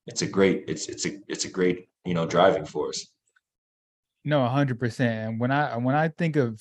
it's 0.06 0.22
a 0.22 0.26
great, 0.26 0.64
it's 0.66 0.88
it's 0.88 1.06
a 1.06 1.18
it's 1.28 1.44
a 1.44 1.50
great 1.50 1.88
you 2.04 2.14
know 2.14 2.26
driving 2.26 2.64
force 2.64 3.08
no 4.24 4.40
100% 4.40 5.00
and 5.00 5.40
when 5.40 5.50
i 5.50 5.76
when 5.76 5.94
i 5.94 6.08
think 6.08 6.36
of 6.36 6.60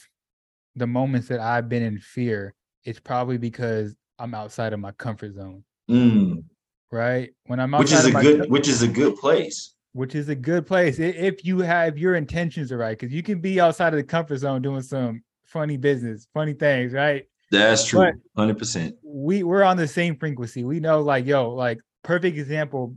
the 0.76 0.88
moments 0.88 1.28
that 1.28 1.40
i've 1.40 1.70
been 1.70 1.84
in 1.84 1.98
fear 2.00 2.54
it's 2.84 3.00
probably 3.00 3.38
because 3.38 3.96
i'm 4.20 4.34
outside 4.34 4.74
of 4.74 4.80
my 4.80 4.92
comfort 4.94 5.34
zone 5.34 5.64
mm. 5.90 6.44
right 6.92 7.32
when 7.46 7.60
i'm 7.60 7.72
which 7.72 7.92
is 7.92 8.06
a 8.06 8.12
good 8.12 8.50
which 8.50 8.68
is 8.68 8.82
a 8.82 8.88
good 8.88 9.16
place 9.18 9.74
which 9.94 10.14
is 10.16 10.30
a 10.30 10.36
good 10.36 10.68
place 10.68 11.00
if 11.00 11.44
you 11.44 11.60
have 11.60 11.98
your 11.98 12.16
intentions 12.16 12.72
are 12.72 12.78
right 12.78 12.98
because 12.98 13.14
you 13.14 13.24
can 13.24 13.40
be 13.40 13.60
outside 13.60 13.94
of 13.94 13.98
the 13.98 14.04
comfort 14.04 14.38
zone 14.38 14.62
doing 14.62 14.82
some 14.82 15.22
funny 15.46 15.78
business 15.78 16.28
funny 16.34 16.54
things 16.54 16.94
right 16.94 17.26
that's 17.52 17.86
true 17.86 18.12
100% 18.38 18.94
we 19.04 19.42
we're 19.42 19.64
on 19.64 19.78
the 19.78 19.88
same 19.88 20.16
frequency 20.16 20.64
we 20.64 20.80
know 20.80 21.02
like 21.02 21.26
yo 21.26 21.50
like 21.50 21.80
perfect 22.04 22.38
example 22.38 22.96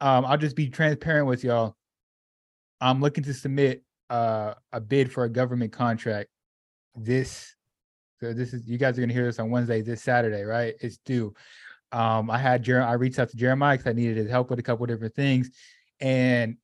um, 0.00 0.24
I'll 0.24 0.38
just 0.38 0.56
be 0.56 0.68
transparent 0.68 1.26
with 1.26 1.42
y'all. 1.44 1.74
I'm 2.80 3.00
looking 3.00 3.24
to 3.24 3.34
submit 3.34 3.82
uh, 4.10 4.54
a 4.72 4.80
bid 4.80 5.10
for 5.10 5.24
a 5.24 5.28
government 5.28 5.72
contract. 5.72 6.28
This, 6.94 7.55
so 8.20 8.32
this 8.32 8.52
is 8.52 8.66
you 8.66 8.78
guys 8.78 8.96
are 8.96 9.02
gonna 9.02 9.12
hear 9.12 9.26
this 9.26 9.38
on 9.38 9.50
Wednesday, 9.50 9.82
this 9.82 10.02
Saturday, 10.02 10.42
right? 10.42 10.74
It's 10.80 10.98
due. 10.98 11.34
Um, 11.92 12.30
I 12.30 12.38
had 12.38 12.62
Jer- 12.62 12.82
I 12.82 12.94
reached 12.94 13.18
out 13.18 13.30
to 13.30 13.36
Jeremiah 13.36 13.76
because 13.76 13.90
I 13.90 13.94
needed 13.94 14.16
his 14.16 14.30
help 14.30 14.50
with 14.50 14.58
a 14.58 14.62
couple 14.62 14.86
different 14.86 15.14
things, 15.14 15.50
and 16.00 16.56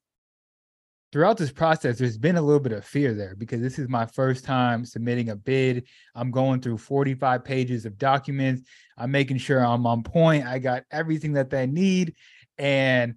throughout 1.12 1.36
this 1.36 1.52
process, 1.52 1.98
there's 1.98 2.16
been 2.16 2.36
a 2.36 2.42
little 2.42 2.60
bit 2.60 2.72
of 2.72 2.84
fear 2.84 3.12
there 3.14 3.34
because 3.36 3.60
this 3.60 3.78
is 3.78 3.88
my 3.88 4.06
first 4.06 4.44
time 4.44 4.84
submitting 4.84 5.28
a 5.28 5.36
bid. 5.36 5.86
I'm 6.14 6.30
going 6.30 6.60
through 6.60 6.78
45 6.78 7.44
pages 7.44 7.84
of 7.84 7.98
documents. 7.98 8.62
I'm 8.96 9.10
making 9.10 9.36
sure 9.36 9.64
I'm 9.64 9.86
on 9.86 10.02
point. 10.02 10.46
I 10.46 10.58
got 10.58 10.84
everything 10.90 11.34
that 11.34 11.50
they 11.50 11.66
need, 11.66 12.14
and 12.58 13.14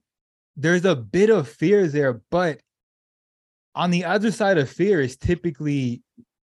there's 0.58 0.86
a 0.86 0.96
bit 0.96 1.30
of 1.30 1.48
fear 1.48 1.88
there, 1.88 2.22
but 2.30 2.60
on 3.74 3.92
the 3.92 4.06
other 4.06 4.32
side 4.32 4.58
of 4.58 4.70
fear 4.70 5.02
is 5.02 5.18
typically 5.18 6.02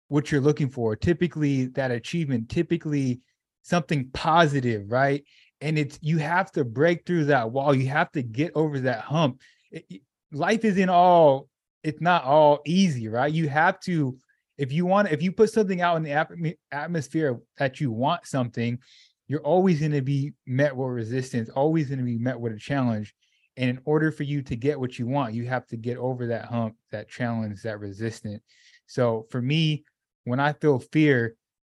what 0.08 0.32
you're 0.32 0.40
looking 0.40 0.70
for, 0.70 0.96
typically 0.96 1.66
that 1.66 1.90
achievement, 1.90 2.48
typically 2.48 3.20
something 3.62 4.08
positive, 4.12 4.90
right? 4.90 5.24
And 5.60 5.78
it's 5.78 5.98
you 6.02 6.18
have 6.18 6.50
to 6.52 6.64
break 6.64 7.04
through 7.04 7.26
that 7.26 7.50
wall. 7.50 7.74
You 7.74 7.88
have 7.88 8.10
to 8.12 8.22
get 8.22 8.52
over 8.54 8.80
that 8.80 9.00
hump. 9.00 9.40
It, 9.70 10.02
life 10.32 10.64
isn't 10.64 10.88
all 10.88 11.48
it's 11.84 12.00
not 12.00 12.24
all 12.24 12.60
easy, 12.66 13.08
right? 13.08 13.32
You 13.32 13.48
have 13.48 13.80
to 13.80 14.16
if 14.56 14.72
you 14.72 14.86
want 14.86 15.08
if 15.08 15.22
you 15.22 15.30
put 15.32 15.50
something 15.50 15.80
out 15.80 15.96
in 15.96 16.02
the 16.02 16.56
atmosphere 16.72 17.38
that 17.58 17.80
you 17.80 17.92
want 17.92 18.26
something, 18.26 18.78
you're 19.28 19.40
always 19.40 19.80
going 19.80 19.92
to 19.92 20.02
be 20.02 20.32
met 20.46 20.74
with 20.74 20.88
resistance, 20.88 21.48
always 21.50 21.88
going 21.88 21.98
to 21.98 22.04
be 22.04 22.18
met 22.18 22.38
with 22.38 22.54
a 22.54 22.58
challenge. 22.58 23.14
And 23.56 23.70
in 23.70 23.80
order 23.84 24.12
for 24.12 24.22
you 24.22 24.40
to 24.42 24.56
get 24.56 24.78
what 24.78 24.98
you 24.98 25.06
want, 25.06 25.34
you 25.34 25.44
have 25.46 25.66
to 25.68 25.76
get 25.76 25.98
over 25.98 26.28
that 26.28 26.46
hump, 26.46 26.76
that 26.92 27.08
challenge, 27.08 27.62
that 27.62 27.80
resistance. 27.80 28.42
So 28.86 29.26
for 29.30 29.42
me, 29.42 29.84
when 30.28 30.40
I 30.40 30.52
feel 30.52 30.78
fear, 30.78 31.34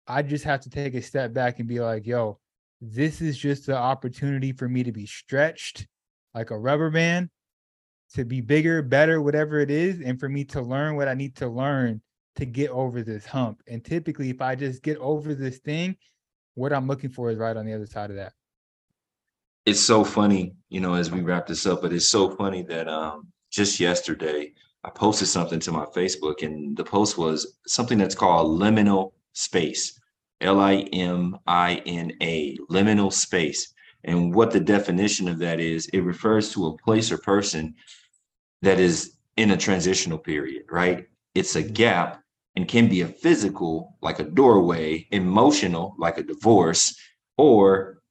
I 0.07 0.21
just 0.21 0.43
have 0.45 0.61
to 0.61 0.69
take 0.69 0.95
a 0.95 1.01
step 1.01 1.33
back 1.33 1.59
and 1.59 1.67
be 1.67 1.79
like, 1.79 2.05
yo, 2.05 2.39
this 2.81 3.21
is 3.21 3.37
just 3.37 3.65
the 3.65 3.75
opportunity 3.75 4.51
for 4.53 4.67
me 4.67 4.83
to 4.83 4.91
be 4.91 5.05
stretched 5.05 5.87
like 6.33 6.51
a 6.51 6.57
rubber 6.57 6.89
band 6.89 7.29
to 8.13 8.25
be 8.25 8.41
bigger, 8.41 8.81
better, 8.81 9.21
whatever 9.21 9.59
it 9.59 9.69
is, 9.69 10.01
and 10.01 10.19
for 10.19 10.27
me 10.27 10.43
to 10.43 10.61
learn 10.61 10.95
what 10.95 11.07
I 11.07 11.13
need 11.13 11.35
to 11.37 11.47
learn 11.47 12.01
to 12.37 12.45
get 12.45 12.71
over 12.71 13.03
this 13.03 13.25
hump. 13.25 13.61
And 13.67 13.83
typically, 13.83 14.29
if 14.29 14.41
I 14.41 14.55
just 14.55 14.81
get 14.81 14.97
over 14.97 15.35
this 15.35 15.59
thing, 15.59 15.95
what 16.55 16.73
I'm 16.73 16.87
looking 16.87 17.09
for 17.09 17.29
is 17.29 17.37
right 17.37 17.55
on 17.55 17.65
the 17.65 17.73
other 17.73 17.85
side 17.85 18.09
of 18.09 18.15
that. 18.15 18.33
It's 19.65 19.79
so 19.79 20.03
funny, 20.03 20.55
you 20.69 20.79
know, 20.79 20.95
as 20.95 21.11
we 21.11 21.21
wrap 21.21 21.45
this 21.45 21.65
up, 21.67 21.81
but 21.81 21.93
it's 21.93 22.07
so 22.07 22.31
funny 22.31 22.63
that 22.63 22.87
um, 22.87 23.27
just 23.51 23.79
yesterday 23.79 24.53
I 24.83 24.89
posted 24.89 25.27
something 25.27 25.59
to 25.61 25.71
my 25.71 25.85
Facebook, 25.85 26.41
and 26.41 26.75
the 26.75 26.83
post 26.83 27.17
was 27.17 27.57
something 27.67 27.97
that's 27.97 28.15
called 28.15 28.59
liminal 28.59 29.11
space. 29.33 29.99
L 30.41 30.59
I 30.59 30.75
M 30.93 31.37
I 31.47 31.81
N 31.85 32.13
A, 32.21 32.57
liminal 32.69 33.11
space. 33.11 33.73
And 34.05 34.33
what 34.33 34.51
the 34.51 34.59
definition 34.61 35.27
of 35.27 35.39
that 35.39 35.59
is, 35.59 35.87
it 35.87 35.99
refers 35.99 36.53
to 36.53 36.67
a 36.67 36.77
place 36.77 37.11
or 37.11 37.17
person 37.17 37.75
that 38.61 38.79
is 38.79 39.17
in 39.35 39.51
a 39.51 39.57
transitional 39.57 40.17
period, 40.17 40.63
right? 40.69 41.07
It's 41.35 41.55
a 41.55 41.63
gap 41.63 42.21
and 42.55 42.67
can 42.67 42.87
be 42.87 43.01
a 43.01 43.07
physical, 43.07 43.97
like 44.01 44.19
a 44.19 44.23
doorway, 44.23 45.07
emotional, 45.11 45.95
like 45.97 46.17
a 46.17 46.23
divorce, 46.23 46.97
or 47.37 48.01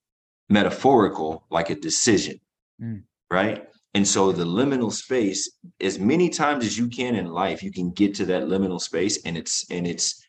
metaphorical, 0.48 1.46
like 1.50 1.70
a 1.70 1.75
decision, 1.75 2.40
mm. 2.80 3.02
right? 3.30 3.66
And 3.95 4.07
so 4.07 4.33
the 4.33 4.45
liminal 4.45 4.92
space, 4.92 5.50
as 5.80 5.99
many 5.99 6.28
times 6.28 6.64
as 6.64 6.76
you 6.76 6.88
can 6.88 7.14
in 7.16 7.26
life, 7.26 7.62
you 7.62 7.73
can 7.73 7.90
get 7.90 8.14
to 8.16 8.26
that 8.26 8.45
liminal 8.45 8.80
space, 8.80 9.25
and 9.25 9.37
it's 9.37 9.68
and 9.71 9.87
it's 9.87 10.25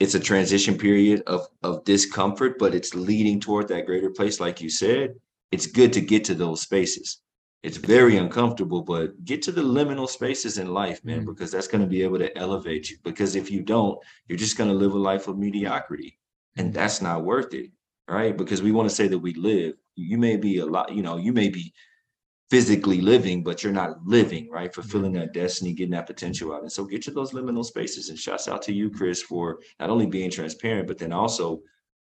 it's 0.00 0.14
a 0.14 0.20
transition 0.20 0.76
period 0.76 1.22
of 1.26 1.46
of 1.62 1.84
discomfort, 1.84 2.58
but 2.58 2.74
it's 2.74 2.94
leading 2.94 3.40
toward 3.40 3.68
that 3.68 3.86
greater 3.86 4.10
place, 4.10 4.38
like 4.38 4.60
you 4.60 4.68
said. 4.68 5.14
It's 5.50 5.66
good 5.66 5.92
to 5.94 6.00
get 6.00 6.24
to 6.24 6.34
those 6.34 6.60
spaces. 6.60 7.20
It's 7.62 7.78
very 7.78 8.18
uncomfortable, 8.18 8.82
but 8.82 9.24
get 9.24 9.40
to 9.42 9.52
the 9.52 9.62
liminal 9.62 10.08
spaces 10.08 10.58
in 10.58 10.74
life, 10.74 11.02
man, 11.04 11.22
mm 11.22 11.26
because 11.26 11.50
that's 11.50 11.68
going 11.68 11.80
to 11.80 11.88
be 11.88 12.02
able 12.02 12.18
to 12.18 12.36
elevate 12.36 12.90
you. 12.90 12.98
Because 13.02 13.36
if 13.36 13.50
you 13.50 13.62
don't, 13.62 13.98
you're 14.28 14.36
just 14.36 14.58
going 14.58 14.68
to 14.68 14.76
live 14.76 14.92
a 14.92 14.98
life 14.98 15.28
of 15.28 15.38
mediocrity, 15.38 16.18
and 16.58 16.74
that's 16.74 17.00
not 17.00 17.24
worth 17.24 17.54
it, 17.54 17.70
right? 18.06 18.36
Because 18.36 18.60
we 18.60 18.72
want 18.72 18.88
to 18.90 18.94
say 18.94 19.08
that 19.08 19.18
we 19.18 19.32
live. 19.32 19.74
You 19.96 20.18
may 20.18 20.36
be 20.36 20.58
a 20.58 20.66
lot, 20.66 20.92
you 20.92 21.02
know, 21.02 21.16
you 21.16 21.32
may 21.32 21.48
be 21.48 21.72
physically 22.50 23.00
living, 23.00 23.42
but 23.42 23.62
you're 23.62 23.72
not 23.72 24.04
living, 24.06 24.50
right? 24.50 24.74
Fulfilling 24.74 25.12
mm-hmm. 25.12 25.20
that 25.20 25.32
destiny, 25.32 25.72
getting 25.72 25.92
that 25.92 26.06
potential 26.06 26.52
out. 26.52 26.62
And 26.62 26.70
so 26.70 26.84
get 26.84 27.02
to 27.02 27.10
those 27.10 27.32
liminal 27.32 27.64
spaces. 27.64 28.10
And 28.10 28.18
shouts 28.18 28.48
out 28.48 28.62
to 28.62 28.72
you, 28.72 28.90
Chris, 28.90 29.22
for 29.22 29.60
not 29.80 29.90
only 29.90 30.06
being 30.06 30.30
transparent, 30.30 30.86
but 30.86 30.98
then 30.98 31.12
also 31.12 31.62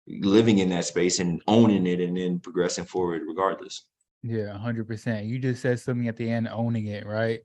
living 0.08 0.60
in 0.60 0.70
that 0.70 0.86
space 0.86 1.20
and 1.20 1.42
owning 1.48 1.86
it 1.88 2.00
and 2.00 2.16
then 2.16 2.40
progressing 2.40 2.86
forward 2.86 3.24
regardless. 3.28 3.86
Yeah, 4.24 4.58
100%. 4.58 5.28
You 5.28 5.40
just 5.40 5.62
said 5.62 5.80
something 5.80 6.08
at 6.08 6.18
the 6.18 6.30
end, 6.30 6.48
owning 6.48 6.88
it, 6.88 7.06
right? 7.06 7.42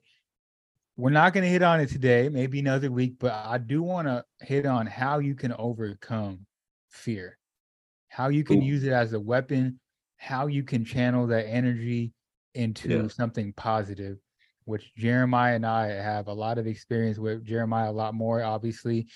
We're 0.97 1.11
not 1.11 1.33
going 1.33 1.45
to 1.45 1.51
hit 1.51 1.63
on 1.63 1.81
it 1.81 1.89
today, 1.89 2.29
maybe 2.29 2.59
another 2.59 2.91
week, 2.91 3.15
but 3.19 3.33
I 3.33 3.59
do 3.59 3.83
want 3.83 4.09
to 4.09 4.25
hit 4.41 4.67
on 4.67 4.87
how 4.87 5.19
you 5.19 5.35
can 5.35 5.53
overcome 5.55 6.47
fear, 6.91 7.39
how 8.09 8.29
you 8.29 8.45
can 8.45 8.63
Ooh. 8.63 8.67
use 8.67 8.85
it 8.85 8.93
as 8.93 9.15
a 9.15 9.21
weapon, 9.21 9.81
how 10.19 10.47
you 10.47 10.63
can 10.63 10.85
channel 10.85 11.27
that 11.29 11.47
energy 11.47 12.13
into 12.55 12.89
yeah. 12.89 13.09
something 13.09 13.53
positive, 13.55 14.19
which 14.65 14.95
Jeremiah 14.97 15.57
and 15.57 15.67
I 15.67 15.89
have 15.89 16.29
a 16.29 16.33
lot 16.33 16.59
of 16.59 16.67
experience 16.67 17.19
with. 17.19 17.45
Jeremiah 17.45 17.91
a 17.91 17.93
lot 17.93 18.15
more, 18.15 18.43
obviously. 18.43 19.09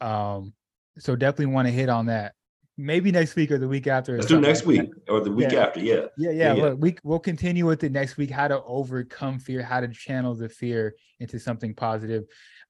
Um, 0.00 0.52
so 0.98 1.16
definitely 1.16 1.46
want 1.46 1.68
to 1.68 1.72
hit 1.72 1.88
on 1.88 2.06
that. 2.06 2.34
Maybe 2.78 3.12
next 3.12 3.36
week 3.36 3.50
or 3.50 3.58
the 3.58 3.68
week 3.68 3.86
after. 3.86 4.16
Let's 4.16 4.26
do 4.26 4.40
next 4.40 4.60
like 4.60 4.78
week 4.78 4.90
or 5.08 5.20
the 5.20 5.30
week 5.30 5.52
yeah. 5.52 5.66
after. 5.66 5.80
Yeah. 5.80 6.06
Yeah, 6.16 6.30
yeah. 6.30 6.54
yeah, 6.54 6.72
we 6.72 6.96
we'll 7.04 7.18
continue 7.18 7.66
with 7.66 7.84
it 7.84 7.92
next 7.92 8.16
week. 8.16 8.30
How 8.30 8.48
to 8.48 8.62
overcome 8.62 9.38
fear, 9.38 9.62
how 9.62 9.80
to 9.80 9.88
channel 9.88 10.34
the 10.34 10.48
fear 10.48 10.94
into 11.20 11.38
something 11.38 11.74
positive. 11.74 12.24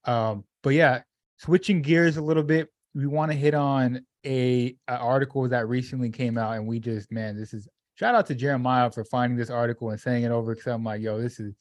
Um, 0.05 0.43
but 0.61 0.71
yeah, 0.71 1.01
switching 1.37 1.81
gears 1.81 2.17
a 2.17 2.21
little 2.21 2.43
bit, 2.43 2.69
we 2.93 3.07
want 3.07 3.31
to 3.31 3.37
hit 3.37 3.53
on 3.53 4.05
a, 4.25 4.75
a 4.87 4.97
article 4.97 5.47
that 5.49 5.67
recently 5.67 6.09
came 6.09 6.37
out, 6.37 6.55
and 6.55 6.67
we 6.67 6.79
just 6.79 7.11
man, 7.11 7.37
this 7.37 7.53
is 7.53 7.67
shout 7.95 8.15
out 8.15 8.25
to 8.27 8.35
Jeremiah 8.35 8.91
for 8.91 9.03
finding 9.03 9.37
this 9.37 9.49
article 9.49 9.89
and 9.89 9.99
saying 9.99 10.23
it 10.23 10.31
over 10.31 10.55
because 10.55 10.71
I'm 10.71 10.83
like, 10.83 11.01
yo, 11.01 11.21
this 11.21 11.39
is 11.39 11.55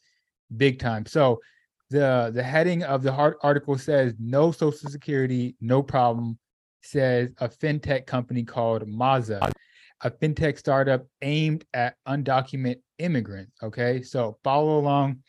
big 0.57 0.79
time. 0.79 1.07
So 1.07 1.41
the 1.91 2.31
the 2.35 2.43
heading 2.43 2.83
of 2.83 3.03
the 3.03 3.13
article 3.43 3.79
says 3.79 4.15
no 4.19 4.51
social 4.51 4.91
security, 4.91 5.57
no 5.61 5.83
problem. 5.83 6.39
Says 6.85 7.31
a 7.39 7.49
fintech 7.49 8.07
company 8.07 8.43
called 8.43 8.89
Maza, 8.89 9.53
a 10.01 10.11
fintech 10.11 10.59
startup 10.59 11.07
aimed 11.21 11.65
at 11.75 11.95
undocumented 12.09 12.81
immigrants. 12.99 13.53
Okay, 13.63 14.03
so 14.03 14.37
follow 14.43 14.79
along. 14.79 15.23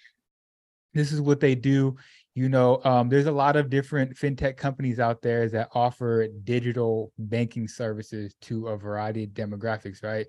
This 0.94 1.12
is 1.12 1.22
what 1.22 1.40
they 1.40 1.54
do. 1.54 1.96
You 2.36 2.50
know, 2.50 2.82
um, 2.84 3.10
there's 3.10 3.28
a 3.28 3.32
lot 3.32 3.56
of 3.56 3.70
different 3.70 4.16
fintech 4.16 4.58
companies 4.58 5.00
out 5.00 5.22
there 5.22 5.48
that 5.50 5.70
offer 5.76 6.28
digital 6.44 7.12
banking 7.20 7.68
services 7.68 8.34
to 8.42 8.70
a 8.70 8.78
variety 8.78 9.26
of 9.26 9.30
demographics, 9.32 10.04
right? 10.04 10.26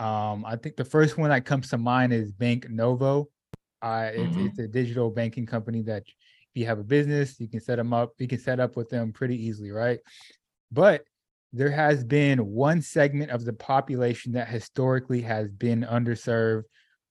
Um, 0.00 0.46
I 0.46 0.56
think 0.56 0.76
the 0.76 0.84
first 0.84 1.18
one 1.18 1.28
that 1.28 1.44
comes 1.44 1.68
to 1.70 1.78
mind 1.78 2.14
is 2.14 2.32
Bank 2.32 2.70
Novo. 2.70 3.28
Uh, 3.82 4.10
it's, 4.14 4.34
mm-hmm. 4.34 4.46
it's 4.46 4.58
a 4.58 4.66
digital 4.66 5.10
banking 5.10 5.44
company 5.44 5.82
that 5.82 6.04
if 6.06 6.54
you 6.54 6.64
have 6.64 6.78
a 6.78 6.84
business, 6.84 7.38
you 7.38 7.48
can 7.48 7.60
set 7.60 7.76
them 7.76 7.92
up. 7.92 8.14
You 8.18 8.26
can 8.26 8.38
set 8.38 8.60
up 8.60 8.76
with 8.76 8.88
them 8.88 9.12
pretty 9.12 9.36
easily, 9.36 9.70
right? 9.70 9.98
But 10.72 11.04
there 11.52 11.70
has 11.70 12.02
been 12.02 12.38
one 12.46 12.80
segment 12.80 13.30
of 13.30 13.44
the 13.44 13.52
population 13.52 14.32
that 14.32 14.48
historically 14.48 15.20
has 15.20 15.50
been 15.50 15.82
underserved 15.82 16.62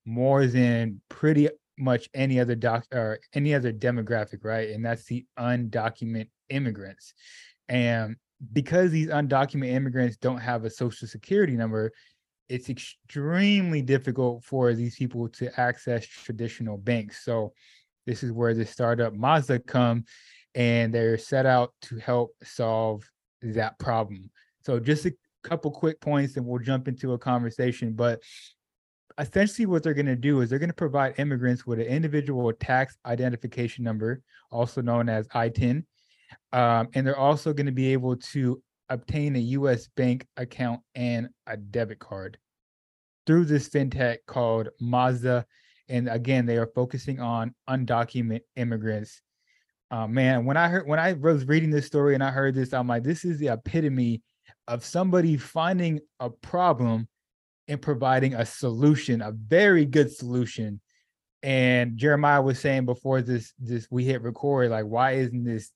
more 0.04 0.46
than 0.46 1.00
pretty 1.08 1.48
much 1.78 2.08
any 2.12 2.40
other 2.40 2.56
doc 2.56 2.86
or 2.92 3.20
any 3.34 3.54
other 3.54 3.72
demographic, 3.72 4.44
right? 4.44 4.70
And 4.70 4.84
that's 4.84 5.04
the 5.04 5.24
undocumented 5.38 6.30
immigrants. 6.48 7.14
And 7.68 8.16
because 8.52 8.90
these 8.90 9.08
undocumented 9.08 9.74
immigrants 9.74 10.16
don't 10.16 10.40
have 10.40 10.64
a 10.64 10.70
social 10.70 11.06
security 11.06 11.52
number, 11.52 11.92
it's 12.50 12.68
extremely 12.68 13.80
difficult 13.80 14.44
for 14.44 14.74
these 14.74 14.96
people 14.96 15.28
to 15.28 15.60
access 15.60 16.04
traditional 16.04 16.76
banks. 16.76 17.24
So 17.24 17.52
this 18.06 18.24
is 18.24 18.32
where 18.32 18.54
the 18.54 18.66
startup 18.66 19.14
Maza 19.14 19.60
come 19.60 20.04
and 20.56 20.92
they're 20.92 21.16
set 21.16 21.46
out 21.46 21.72
to 21.82 21.96
help 21.98 22.34
solve 22.42 23.08
that 23.42 23.78
problem. 23.78 24.30
So 24.62 24.80
just 24.80 25.06
a 25.06 25.14
couple 25.44 25.70
quick 25.70 26.00
points 26.00 26.36
and 26.36 26.44
we'll 26.44 26.58
jump 26.58 26.88
into 26.88 27.12
a 27.12 27.18
conversation. 27.18 27.92
But 27.92 28.20
essentially 29.16 29.66
what 29.66 29.84
they're 29.84 29.94
going 29.94 30.06
to 30.06 30.16
do 30.16 30.40
is 30.40 30.50
they're 30.50 30.58
going 30.58 30.70
to 30.70 30.74
provide 30.74 31.20
immigrants 31.20 31.66
with 31.66 31.78
an 31.78 31.86
individual 31.86 32.52
tax 32.52 32.96
identification 33.06 33.84
number, 33.84 34.22
also 34.50 34.82
known 34.82 35.08
as 35.08 35.28
ITIN. 35.28 35.84
Um, 36.52 36.88
and 36.94 37.06
they're 37.06 37.16
also 37.16 37.52
going 37.52 37.66
to 37.66 37.72
be 37.72 37.92
able 37.92 38.16
to 38.16 38.60
obtain 38.90 39.36
a 39.36 39.40
US 39.40 39.88
bank 39.96 40.26
account 40.36 40.80
and 40.94 41.28
a 41.46 41.56
debit 41.56 42.00
card 42.00 42.36
through 43.26 43.44
this 43.44 43.68
fintech 43.68 44.18
called 44.26 44.68
Maza. 44.80 45.46
And 45.88 46.08
again, 46.08 46.46
they 46.46 46.58
are 46.58 46.70
focusing 46.74 47.20
on 47.20 47.54
undocumented 47.68 48.42
immigrants. 48.56 49.22
Uh, 49.90 50.06
man, 50.06 50.44
when 50.44 50.56
I 50.56 50.68
heard 50.68 50.86
when 50.86 50.98
I 50.98 51.14
was 51.14 51.46
reading 51.46 51.70
this 51.70 51.86
story 51.86 52.14
and 52.14 52.22
I 52.22 52.30
heard 52.30 52.54
this, 52.54 52.72
I'm 52.72 52.86
like, 52.86 53.02
this 53.02 53.24
is 53.24 53.38
the 53.38 53.48
epitome 53.48 54.22
of 54.68 54.84
somebody 54.84 55.36
finding 55.36 56.00
a 56.20 56.30
problem 56.30 57.08
and 57.66 57.80
providing 57.80 58.34
a 58.34 58.44
solution, 58.44 59.20
a 59.22 59.32
very 59.32 59.84
good 59.84 60.12
solution. 60.12 60.80
And 61.42 61.96
Jeremiah 61.96 62.42
was 62.42 62.58
saying 62.58 62.84
before 62.84 63.22
this 63.22 63.52
this 63.58 63.88
we 63.90 64.04
hit 64.04 64.22
record, 64.22 64.70
like, 64.70 64.84
why 64.84 65.12
isn't 65.12 65.44
this 65.44 65.72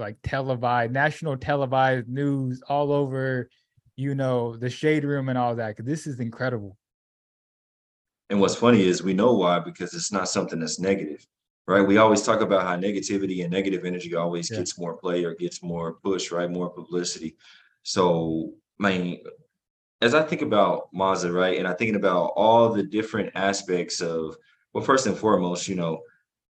like 0.00 0.16
televised, 0.24 0.92
national 0.92 1.36
televised 1.36 2.08
news 2.08 2.62
all 2.68 2.92
over, 2.92 3.48
you 3.96 4.14
know, 4.14 4.56
the 4.56 4.70
shade 4.70 5.04
room 5.04 5.28
and 5.28 5.38
all 5.38 5.54
that. 5.56 5.76
This 5.78 6.06
is 6.06 6.18
incredible. 6.18 6.76
And 8.30 8.40
what's 8.40 8.54
funny 8.54 8.82
is 8.82 9.02
we 9.02 9.12
know 9.12 9.34
why, 9.34 9.58
because 9.60 9.92
it's 9.94 10.12
not 10.12 10.28
something 10.28 10.60
that's 10.60 10.80
negative, 10.80 11.26
right? 11.66 11.86
We 11.86 11.98
always 11.98 12.22
talk 12.22 12.40
about 12.40 12.62
how 12.62 12.76
negativity 12.76 13.42
and 13.42 13.52
negative 13.52 13.84
energy 13.84 14.14
always 14.14 14.50
yeah. 14.50 14.58
gets 14.58 14.78
more 14.78 14.96
play 14.96 15.24
or 15.24 15.34
gets 15.34 15.62
more 15.62 15.94
push, 15.94 16.30
right? 16.30 16.50
More 16.50 16.70
publicity. 16.70 17.36
So, 17.82 18.52
I 18.80 18.88
mean, 18.88 19.20
as 20.00 20.14
I 20.14 20.22
think 20.22 20.42
about 20.42 20.88
Maza, 20.94 21.30
right, 21.30 21.58
and 21.58 21.68
I'm 21.68 21.76
thinking 21.76 21.96
about 21.96 22.32
all 22.36 22.72
the 22.72 22.82
different 22.82 23.32
aspects 23.34 24.00
of, 24.00 24.36
well, 24.72 24.84
first 24.84 25.06
and 25.06 25.16
foremost, 25.16 25.68
you 25.68 25.74
know, 25.74 26.00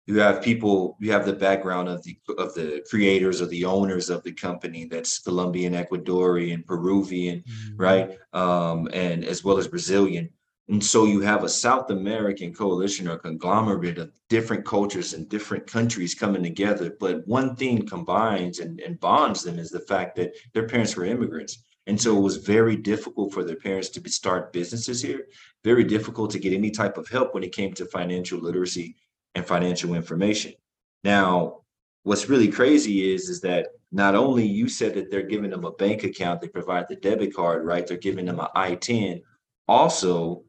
you 0.06 0.20
have 0.20 0.40
people 0.40 0.96
you 1.00 1.10
have 1.12 1.26
the 1.26 1.32
background 1.32 1.88
of 1.88 2.02
the 2.04 2.16
of 2.38 2.54
the 2.54 2.84
creators 2.88 3.42
or 3.42 3.46
the 3.46 3.64
owners 3.64 4.08
of 4.08 4.22
the 4.22 4.32
company 4.32 4.86
that's 4.86 5.18
colombian 5.18 5.74
ecuadorian 5.74 6.64
peruvian 6.64 7.42
mm-hmm. 7.42 7.76
right? 7.76 8.18
Um, 8.32 8.88
and 8.92 9.24
as 9.24 9.44
well 9.44 9.58
as 9.58 9.68
brazilian. 9.68 10.30
And 10.68 10.82
so 10.82 11.04
you 11.04 11.20
have 11.20 11.44
a 11.44 11.48
south 11.48 11.90
american 11.90 12.54
coalition 12.54 13.08
or 13.08 13.18
conglomerate 13.18 13.98
of 13.98 14.12
different 14.28 14.64
cultures 14.64 15.12
and 15.12 15.28
different 15.28 15.66
countries 15.66 16.14
coming 16.14 16.42
together 16.42 16.96
but 16.98 17.26
one 17.26 17.56
thing 17.56 17.86
combines 17.86 18.60
and, 18.60 18.80
and 18.80 19.00
bonds 19.00 19.42
them 19.42 19.58
is 19.58 19.70
the 19.70 19.80
fact 19.80 20.16
that 20.16 20.34
their 20.54 20.68
parents 20.68 20.96
were 20.96 21.04
immigrants. 21.04 21.64
And 21.88 22.00
so 22.00 22.16
it 22.16 22.20
was 22.20 22.38
very 22.38 22.74
difficult 22.74 23.32
for 23.32 23.44
their 23.44 23.54
parents 23.54 23.88
to 23.90 24.10
start 24.10 24.52
businesses 24.52 25.00
here, 25.00 25.28
very 25.62 25.84
difficult 25.84 26.32
to 26.32 26.40
get 26.40 26.52
any 26.52 26.72
type 26.72 26.98
of 26.98 27.06
help 27.06 27.32
when 27.32 27.44
it 27.44 27.52
came 27.52 27.72
to 27.74 27.86
financial 27.86 28.40
literacy 28.40 28.96
and 29.36 29.46
financial 29.46 29.94
information. 29.94 30.54
Now, 31.04 31.60
what's 32.02 32.28
really 32.28 32.48
crazy 32.48 33.12
is, 33.14 33.28
is 33.28 33.40
that 33.42 33.68
not 33.92 34.14
only 34.14 34.44
you 34.44 34.68
said 34.68 34.94
that 34.94 35.10
they're 35.10 35.22
giving 35.22 35.50
them 35.50 35.64
a 35.64 35.72
bank 35.72 36.02
account, 36.02 36.40
they 36.40 36.48
provide 36.48 36.86
the 36.88 36.96
debit 36.96 37.34
card, 37.34 37.64
right? 37.64 37.86
They're 37.86 37.98
giving 37.98 38.24
them 38.24 38.40
an 38.40 38.48
ITIN. 38.56 39.20
Also, 39.68 40.42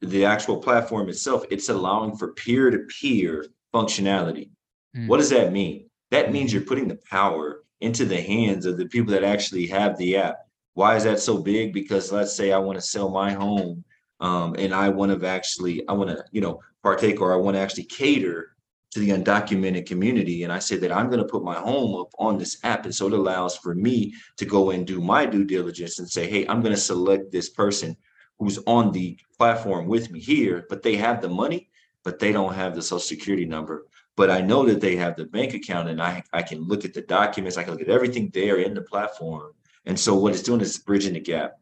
the 0.00 0.24
actual 0.24 0.58
platform 0.58 1.08
itself, 1.08 1.44
it's 1.50 1.68
allowing 1.68 2.16
for 2.16 2.32
peer-to-peer 2.32 3.46
functionality. 3.74 4.50
Mm. 4.96 5.08
What 5.08 5.18
does 5.18 5.30
that 5.30 5.52
mean? 5.52 5.90
That 6.12 6.32
means 6.32 6.52
you're 6.52 6.62
putting 6.62 6.88
the 6.88 7.00
power 7.10 7.64
into 7.80 8.04
the 8.04 8.20
hands 8.20 8.66
of 8.66 8.78
the 8.78 8.86
people 8.86 9.12
that 9.12 9.24
actually 9.24 9.66
have 9.66 9.98
the 9.98 10.16
app. 10.16 10.36
Why 10.74 10.96
is 10.96 11.04
that 11.04 11.18
so 11.18 11.38
big? 11.38 11.72
Because 11.72 12.12
let's 12.12 12.36
say 12.36 12.52
I 12.52 12.58
want 12.58 12.78
to 12.78 12.82
sell 12.82 13.10
my 13.10 13.32
home 13.32 13.84
um, 14.20 14.54
and 14.58 14.74
I 14.74 14.88
want 14.88 15.18
to 15.18 15.26
actually, 15.26 15.86
I 15.88 15.92
want 15.92 16.10
to, 16.10 16.24
you 16.32 16.40
know, 16.40 16.60
partake 16.82 17.20
or 17.20 17.32
I 17.32 17.36
want 17.36 17.56
to 17.56 17.60
actually 17.60 17.84
cater 17.84 18.56
to 18.92 19.00
the 19.00 19.10
undocumented 19.10 19.86
community. 19.86 20.44
And 20.44 20.52
I 20.52 20.58
say 20.58 20.76
that 20.78 20.92
I'm 20.92 21.10
going 21.10 21.18
to 21.18 21.28
put 21.28 21.44
my 21.44 21.56
home 21.56 22.00
up 22.00 22.12
on 22.18 22.38
this 22.38 22.58
app. 22.64 22.84
And 22.84 22.94
so 22.94 23.08
it 23.08 23.12
allows 23.12 23.56
for 23.56 23.74
me 23.74 24.14
to 24.38 24.44
go 24.44 24.70
and 24.70 24.86
do 24.86 25.00
my 25.00 25.26
due 25.26 25.44
diligence 25.44 25.98
and 25.98 26.08
say, 26.08 26.28
hey, 26.28 26.46
I'm 26.46 26.62
going 26.62 26.74
to 26.74 26.80
select 26.80 27.30
this 27.30 27.50
person 27.50 27.96
who's 28.38 28.58
on 28.66 28.92
the 28.92 29.18
platform 29.36 29.86
with 29.86 30.10
me 30.10 30.20
here, 30.20 30.66
but 30.68 30.82
they 30.82 30.96
have 30.96 31.20
the 31.20 31.28
money, 31.28 31.68
but 32.04 32.18
they 32.18 32.32
don't 32.32 32.54
have 32.54 32.74
the 32.74 32.82
social 32.82 33.00
security 33.00 33.44
number. 33.44 33.86
But 34.16 34.30
I 34.30 34.40
know 34.40 34.64
that 34.66 34.80
they 34.80 34.96
have 34.96 35.16
the 35.16 35.26
bank 35.26 35.52
account 35.52 35.90
and 35.90 36.00
I, 36.00 36.22
I 36.32 36.42
can 36.42 36.60
look 36.60 36.84
at 36.84 36.94
the 36.94 37.02
documents, 37.02 37.58
I 37.58 37.64
can 37.64 37.72
look 37.72 37.82
at 37.82 37.88
everything 37.88 38.30
there 38.32 38.56
in 38.56 38.72
the 38.72 38.82
platform. 38.82 39.52
And 39.84 39.98
so 39.98 40.14
what 40.14 40.32
it's 40.32 40.42
doing 40.42 40.60
is 40.60 40.78
bridging 40.78 41.14
the 41.14 41.20
gap. 41.20 41.52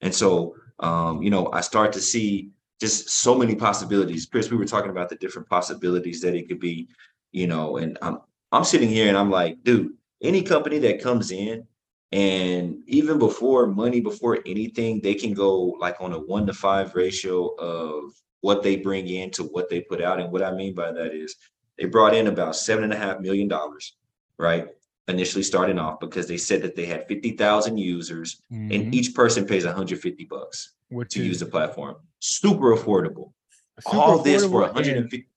And 0.00 0.14
so, 0.14 0.54
um, 0.80 1.22
you 1.22 1.30
know, 1.30 1.50
I 1.52 1.60
start 1.60 1.92
to 1.94 2.00
see 2.00 2.50
just 2.80 3.08
so 3.08 3.34
many 3.34 3.54
possibilities. 3.54 4.26
Chris, 4.26 4.50
we 4.50 4.56
were 4.56 4.64
talking 4.64 4.90
about 4.90 5.08
the 5.08 5.16
different 5.16 5.48
possibilities 5.48 6.20
that 6.22 6.34
it 6.34 6.48
could 6.48 6.60
be, 6.60 6.88
you 7.32 7.46
know, 7.46 7.76
and 7.76 7.98
I'm 8.02 8.18
I'm 8.52 8.64
sitting 8.64 8.88
here 8.88 9.08
and 9.08 9.16
I'm 9.16 9.30
like, 9.30 9.62
dude, 9.64 9.94
any 10.22 10.42
company 10.42 10.78
that 10.80 11.02
comes 11.02 11.30
in 11.30 11.66
and 12.12 12.82
even 12.86 13.18
before 13.18 13.66
money, 13.66 14.00
before 14.00 14.38
anything, 14.46 15.00
they 15.00 15.14
can 15.14 15.34
go 15.34 15.76
like 15.80 15.96
on 16.00 16.12
a 16.12 16.18
one 16.18 16.46
to 16.46 16.52
five 16.52 16.94
ratio 16.94 17.48
of 17.56 18.12
what 18.40 18.62
they 18.62 18.76
bring 18.76 19.08
in 19.08 19.30
to 19.32 19.42
what 19.42 19.68
they 19.68 19.80
put 19.80 20.00
out. 20.00 20.20
And 20.20 20.30
what 20.30 20.42
I 20.42 20.52
mean 20.52 20.74
by 20.74 20.92
that 20.92 21.12
is 21.12 21.34
they 21.76 21.86
brought 21.86 22.14
in 22.14 22.28
about 22.28 22.54
seven 22.54 22.84
and 22.84 22.92
a 22.92 22.96
half 22.96 23.18
million 23.18 23.48
dollars, 23.48 23.96
right? 24.38 24.68
Initially 25.06 25.42
starting 25.42 25.78
off 25.78 26.00
because 26.00 26.26
they 26.26 26.38
said 26.38 26.62
that 26.62 26.74
they 26.76 26.86
had 26.86 27.06
50,000 27.06 27.76
users 27.76 28.40
mm-hmm. 28.50 28.72
and 28.72 28.94
each 28.94 29.14
person 29.14 29.44
pays 29.44 29.66
150 29.66 30.24
bucks 30.24 30.72
Which 30.88 31.10
to 31.10 31.20
is, 31.20 31.26
use 31.26 31.40
the 31.40 31.46
platform. 31.46 31.96
Super 32.20 32.74
affordable. 32.74 33.32
Super 33.80 33.96
All 33.98 34.18
affordable 34.18 34.24
this 34.24 34.44
for 34.46 34.60
150. 34.62 35.28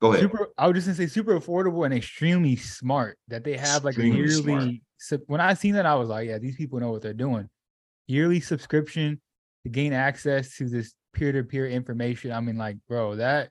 Go 0.00 0.12
ahead. 0.12 0.22
Super, 0.22 0.48
I 0.56 0.68
was 0.68 0.76
just 0.76 0.86
gonna 0.86 0.96
say 0.96 1.12
super 1.12 1.40
affordable 1.40 1.84
and 1.84 1.92
extremely 1.92 2.54
smart 2.54 3.18
that 3.26 3.42
they 3.42 3.56
have 3.56 3.84
like 3.84 3.94
extremely 3.94 4.20
a 4.20 4.60
yearly. 4.60 4.82
when 5.26 5.40
I 5.40 5.54
seen 5.54 5.74
that, 5.74 5.86
I 5.86 5.96
was 5.96 6.08
like, 6.08 6.28
yeah, 6.28 6.38
these 6.38 6.56
people 6.56 6.78
know 6.78 6.92
what 6.92 7.02
they're 7.02 7.12
doing. 7.12 7.48
Yearly 8.06 8.38
subscription 8.38 9.20
to 9.64 9.70
gain 9.70 9.92
access 9.92 10.56
to 10.58 10.68
this 10.68 10.94
peer-to-peer 11.14 11.66
information. 11.66 12.30
I 12.30 12.40
mean, 12.40 12.58
like, 12.58 12.76
bro, 12.86 13.16
that 13.16 13.48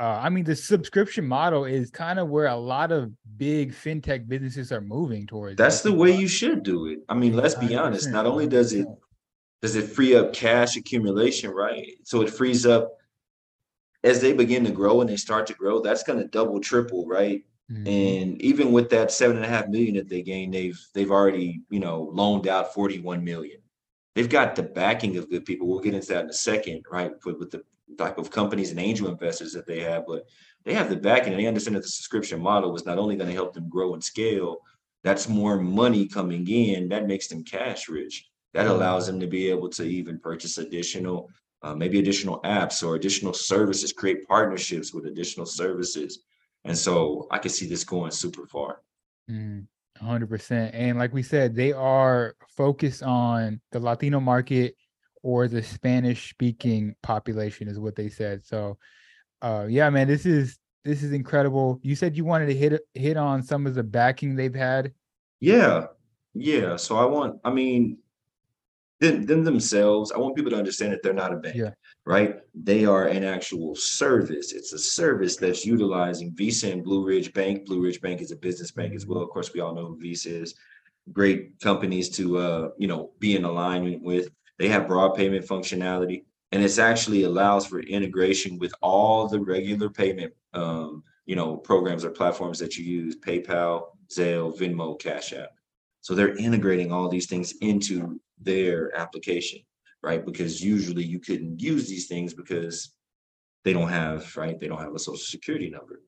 uh, 0.00 0.18
I 0.22 0.30
mean, 0.30 0.44
the 0.44 0.56
subscription 0.56 1.26
model 1.26 1.66
is 1.66 1.90
kind 1.90 2.18
of 2.18 2.30
where 2.30 2.46
a 2.46 2.56
lot 2.56 2.90
of 2.90 3.12
big 3.36 3.74
fintech 3.74 4.26
businesses 4.26 4.72
are 4.72 4.80
moving 4.80 5.26
towards. 5.26 5.56
That's 5.56 5.82
the 5.82 5.92
way 5.92 6.16
you 6.16 6.26
should 6.26 6.62
do 6.62 6.86
it. 6.86 7.00
I 7.10 7.14
mean, 7.14 7.36
let's 7.36 7.54
be 7.54 7.76
honest. 7.76 8.08
Not 8.08 8.24
only 8.24 8.46
does 8.46 8.72
it 8.72 8.86
does 9.60 9.76
it 9.76 9.90
free 9.90 10.16
up 10.16 10.32
cash 10.32 10.76
accumulation, 10.76 11.50
right? 11.50 11.86
So 12.04 12.22
it 12.22 12.30
frees 12.30 12.64
up 12.64 12.96
as 14.02 14.22
they 14.22 14.32
begin 14.32 14.64
to 14.64 14.70
grow 14.70 15.02
and 15.02 15.10
they 15.10 15.16
start 15.16 15.46
to 15.48 15.54
grow. 15.54 15.80
That's 15.80 16.02
going 16.02 16.18
to 16.18 16.28
double, 16.28 16.60
triple, 16.60 17.06
right? 17.06 17.44
Mm-hmm. 17.70 17.86
And 17.86 18.42
even 18.42 18.72
with 18.72 18.88
that 18.90 19.12
seven 19.12 19.36
and 19.36 19.44
a 19.44 19.48
half 19.48 19.68
million 19.68 19.96
that 19.96 20.08
they 20.08 20.22
gained, 20.22 20.54
they've 20.54 20.80
they've 20.94 21.10
already 21.10 21.60
you 21.68 21.78
know 21.78 22.10
loaned 22.10 22.48
out 22.48 22.72
forty 22.72 23.00
one 23.00 23.22
million. 23.22 23.60
They've 24.14 24.30
got 24.30 24.56
the 24.56 24.62
backing 24.62 25.18
of 25.18 25.28
good 25.28 25.44
people. 25.44 25.68
We'll 25.68 25.80
get 25.80 25.94
into 25.94 26.08
that 26.08 26.24
in 26.24 26.30
a 26.30 26.32
second, 26.32 26.84
right? 26.90 27.12
With, 27.24 27.38
with 27.38 27.50
the 27.50 27.62
type 27.96 28.18
of 28.18 28.30
companies 28.30 28.70
and 28.70 28.80
angel 28.80 29.08
investors 29.08 29.52
that 29.52 29.66
they 29.66 29.80
have, 29.80 30.04
but 30.06 30.26
they 30.64 30.74
have 30.74 30.90
the 30.90 30.96
backing 30.96 31.32
and 31.32 31.40
they 31.40 31.46
understand 31.46 31.76
that 31.76 31.82
the 31.82 31.88
subscription 31.88 32.40
model 32.40 32.74
is 32.74 32.86
not 32.86 32.98
only 32.98 33.16
going 33.16 33.28
to 33.28 33.34
help 33.34 33.54
them 33.54 33.68
grow 33.68 33.94
and 33.94 34.02
scale, 34.02 34.58
that's 35.02 35.28
more 35.28 35.56
money 35.56 36.06
coming 36.06 36.46
in 36.48 36.88
that 36.88 37.06
makes 37.06 37.28
them 37.28 37.44
cash 37.44 37.88
rich. 37.88 38.28
That 38.52 38.66
mm-hmm. 38.66 38.74
allows 38.74 39.06
them 39.06 39.20
to 39.20 39.26
be 39.26 39.48
able 39.48 39.68
to 39.70 39.84
even 39.84 40.18
purchase 40.18 40.58
additional, 40.58 41.30
uh, 41.62 41.74
maybe 41.74 41.98
additional 41.98 42.40
apps 42.42 42.82
or 42.86 42.96
additional 42.96 43.32
services, 43.32 43.92
create 43.92 44.26
partnerships 44.26 44.92
with 44.92 45.06
additional 45.06 45.46
services. 45.46 46.20
And 46.64 46.76
so 46.76 47.26
I 47.30 47.38
can 47.38 47.50
see 47.50 47.66
this 47.66 47.84
going 47.84 48.10
super 48.10 48.46
far. 48.46 48.82
Mm, 49.30 49.66
100%. 50.02 50.70
And 50.74 50.98
like 50.98 51.14
we 51.14 51.22
said, 51.22 51.54
they 51.54 51.72
are 51.72 52.34
focused 52.56 53.02
on 53.02 53.60
the 53.72 53.80
Latino 53.80 54.20
market 54.20 54.74
or 55.22 55.48
the 55.48 55.62
Spanish 55.62 56.30
speaking 56.30 56.94
population 57.02 57.68
is 57.68 57.78
what 57.78 57.96
they 57.96 58.08
said. 58.08 58.44
So 58.44 58.78
uh 59.42 59.66
yeah, 59.68 59.90
man, 59.90 60.08
this 60.08 60.26
is 60.26 60.58
this 60.84 61.02
is 61.02 61.12
incredible. 61.12 61.78
You 61.82 61.94
said 61.94 62.16
you 62.16 62.24
wanted 62.24 62.46
to 62.46 62.54
hit 62.54 62.80
hit 62.94 63.16
on 63.16 63.42
some 63.42 63.66
of 63.66 63.74
the 63.74 63.82
backing 63.82 64.34
they've 64.34 64.54
had. 64.54 64.92
Yeah. 65.40 65.86
Yeah. 66.34 66.76
So 66.76 66.96
I 66.96 67.04
want, 67.04 67.40
I 67.44 67.50
mean, 67.50 67.98
them, 69.00 69.24
them 69.24 69.44
themselves, 69.44 70.12
I 70.12 70.18
want 70.18 70.36
people 70.36 70.50
to 70.50 70.58
understand 70.58 70.92
that 70.92 71.02
they're 71.02 71.14
not 71.14 71.32
a 71.32 71.36
bank, 71.36 71.56
yeah. 71.56 71.70
right? 72.04 72.36
They 72.54 72.84
are 72.84 73.06
an 73.06 73.24
actual 73.24 73.74
service. 73.74 74.52
It's 74.52 74.72
a 74.72 74.78
service 74.78 75.36
that's 75.36 75.64
utilizing 75.64 76.34
Visa 76.34 76.70
and 76.70 76.84
Blue 76.84 77.04
Ridge 77.04 77.32
Bank. 77.32 77.66
Blue 77.66 77.82
Ridge 77.82 78.00
Bank 78.00 78.20
is 78.20 78.30
a 78.30 78.36
business 78.36 78.70
bank 78.70 78.94
as 78.94 79.06
well. 79.06 79.22
Of 79.22 79.30
course, 79.30 79.52
we 79.54 79.60
all 79.60 79.74
know 79.74 79.86
who 79.86 79.98
Visa 79.98 80.42
is. 80.42 80.54
Great 81.12 81.58
companies 81.60 82.10
to 82.10 82.38
uh, 82.38 82.68
you 82.76 82.88
know, 82.88 83.12
be 83.18 83.36
in 83.36 83.44
alignment 83.44 84.02
with. 84.02 84.30
They 84.60 84.68
have 84.68 84.86
broad 84.86 85.14
payment 85.14 85.46
functionality, 85.46 86.24
and 86.52 86.62
it's 86.62 86.78
actually 86.78 87.22
allows 87.22 87.64
for 87.64 87.80
integration 87.80 88.58
with 88.58 88.74
all 88.82 89.26
the 89.26 89.40
regular 89.40 89.88
payment, 89.88 90.34
um, 90.52 91.02
you 91.24 91.34
know, 91.34 91.56
programs 91.56 92.04
or 92.04 92.10
platforms 92.10 92.58
that 92.58 92.76
you 92.76 92.84
use: 92.84 93.16
PayPal, 93.16 93.86
Zelle, 94.14 94.54
Venmo, 94.54 95.00
Cash 95.00 95.32
App. 95.32 95.48
So 96.02 96.14
they're 96.14 96.36
integrating 96.36 96.92
all 96.92 97.08
these 97.08 97.26
things 97.26 97.54
into 97.62 98.20
their 98.38 98.94
application, 98.94 99.60
right? 100.02 100.26
Because 100.26 100.62
usually 100.62 101.04
you 101.04 101.20
couldn't 101.20 101.58
use 101.58 101.88
these 101.88 102.06
things 102.06 102.34
because 102.34 102.92
they 103.64 103.72
don't 103.72 103.88
have, 103.88 104.36
right? 104.36 104.60
They 104.60 104.68
don't 104.68 104.82
have 104.82 104.94
a 104.94 104.98
social 104.98 105.24
security 105.24 105.70
number. 105.70 106.02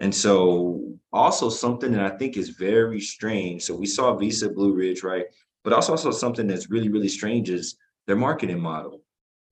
And 0.00 0.14
so 0.14 0.92
also 1.14 1.48
something 1.48 1.92
that 1.92 2.12
I 2.12 2.14
think 2.18 2.36
is 2.36 2.50
very 2.50 3.00
strange. 3.00 3.62
So 3.62 3.74
we 3.74 3.86
saw 3.86 4.14
Visa 4.14 4.50
Blue 4.50 4.74
Ridge, 4.74 5.02
right? 5.02 5.24
But 5.64 5.72
also, 5.72 5.92
also 5.92 6.10
something 6.10 6.46
that's 6.46 6.70
really, 6.70 6.90
really 6.90 7.08
strange 7.08 7.48
is 7.48 7.76
their 8.06 8.16
marketing 8.16 8.60
model. 8.60 9.02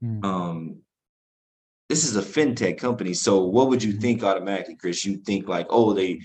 Mm. 0.03 0.25
Um, 0.25 0.77
this 1.89 2.05
is 2.05 2.17
a 2.17 2.23
fintech 2.23 2.79
company. 2.79 3.15
So 3.15 3.45
what 3.45 3.69
would 3.69 3.83
you 3.83 3.93
hmm. 3.93 4.01
think 4.01 4.23
automatically, 4.25 4.77
Chris? 4.77 5.05
You 5.05 5.19
think 5.19 5.49
like, 5.49 5.67
oh, 5.71 5.93
they 5.93 6.21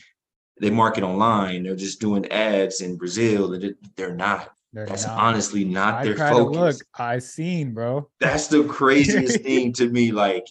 they 0.59 0.69
market 0.69 1.03
online, 1.03 1.63
they're 1.63 1.75
just 1.75 2.01
doing 2.01 2.29
ads 2.31 2.81
in 2.81 2.97
Brazil. 2.97 3.59
They're 3.95 4.15
not. 4.15 4.53
They're 4.73 4.85
That's 4.85 5.07
not. 5.07 5.17
honestly 5.17 5.63
not 5.63 5.95
I 5.95 6.03
their 6.05 6.17
focus. 6.17 6.57
look, 6.57 6.75
I 6.97 7.19
seen, 7.19 7.73
bro. 7.73 8.09
That's 8.19 8.47
the 8.47 8.63
craziest 8.65 9.41
thing 9.43 9.73
to 9.73 9.89
me. 9.89 10.11
Like, 10.11 10.45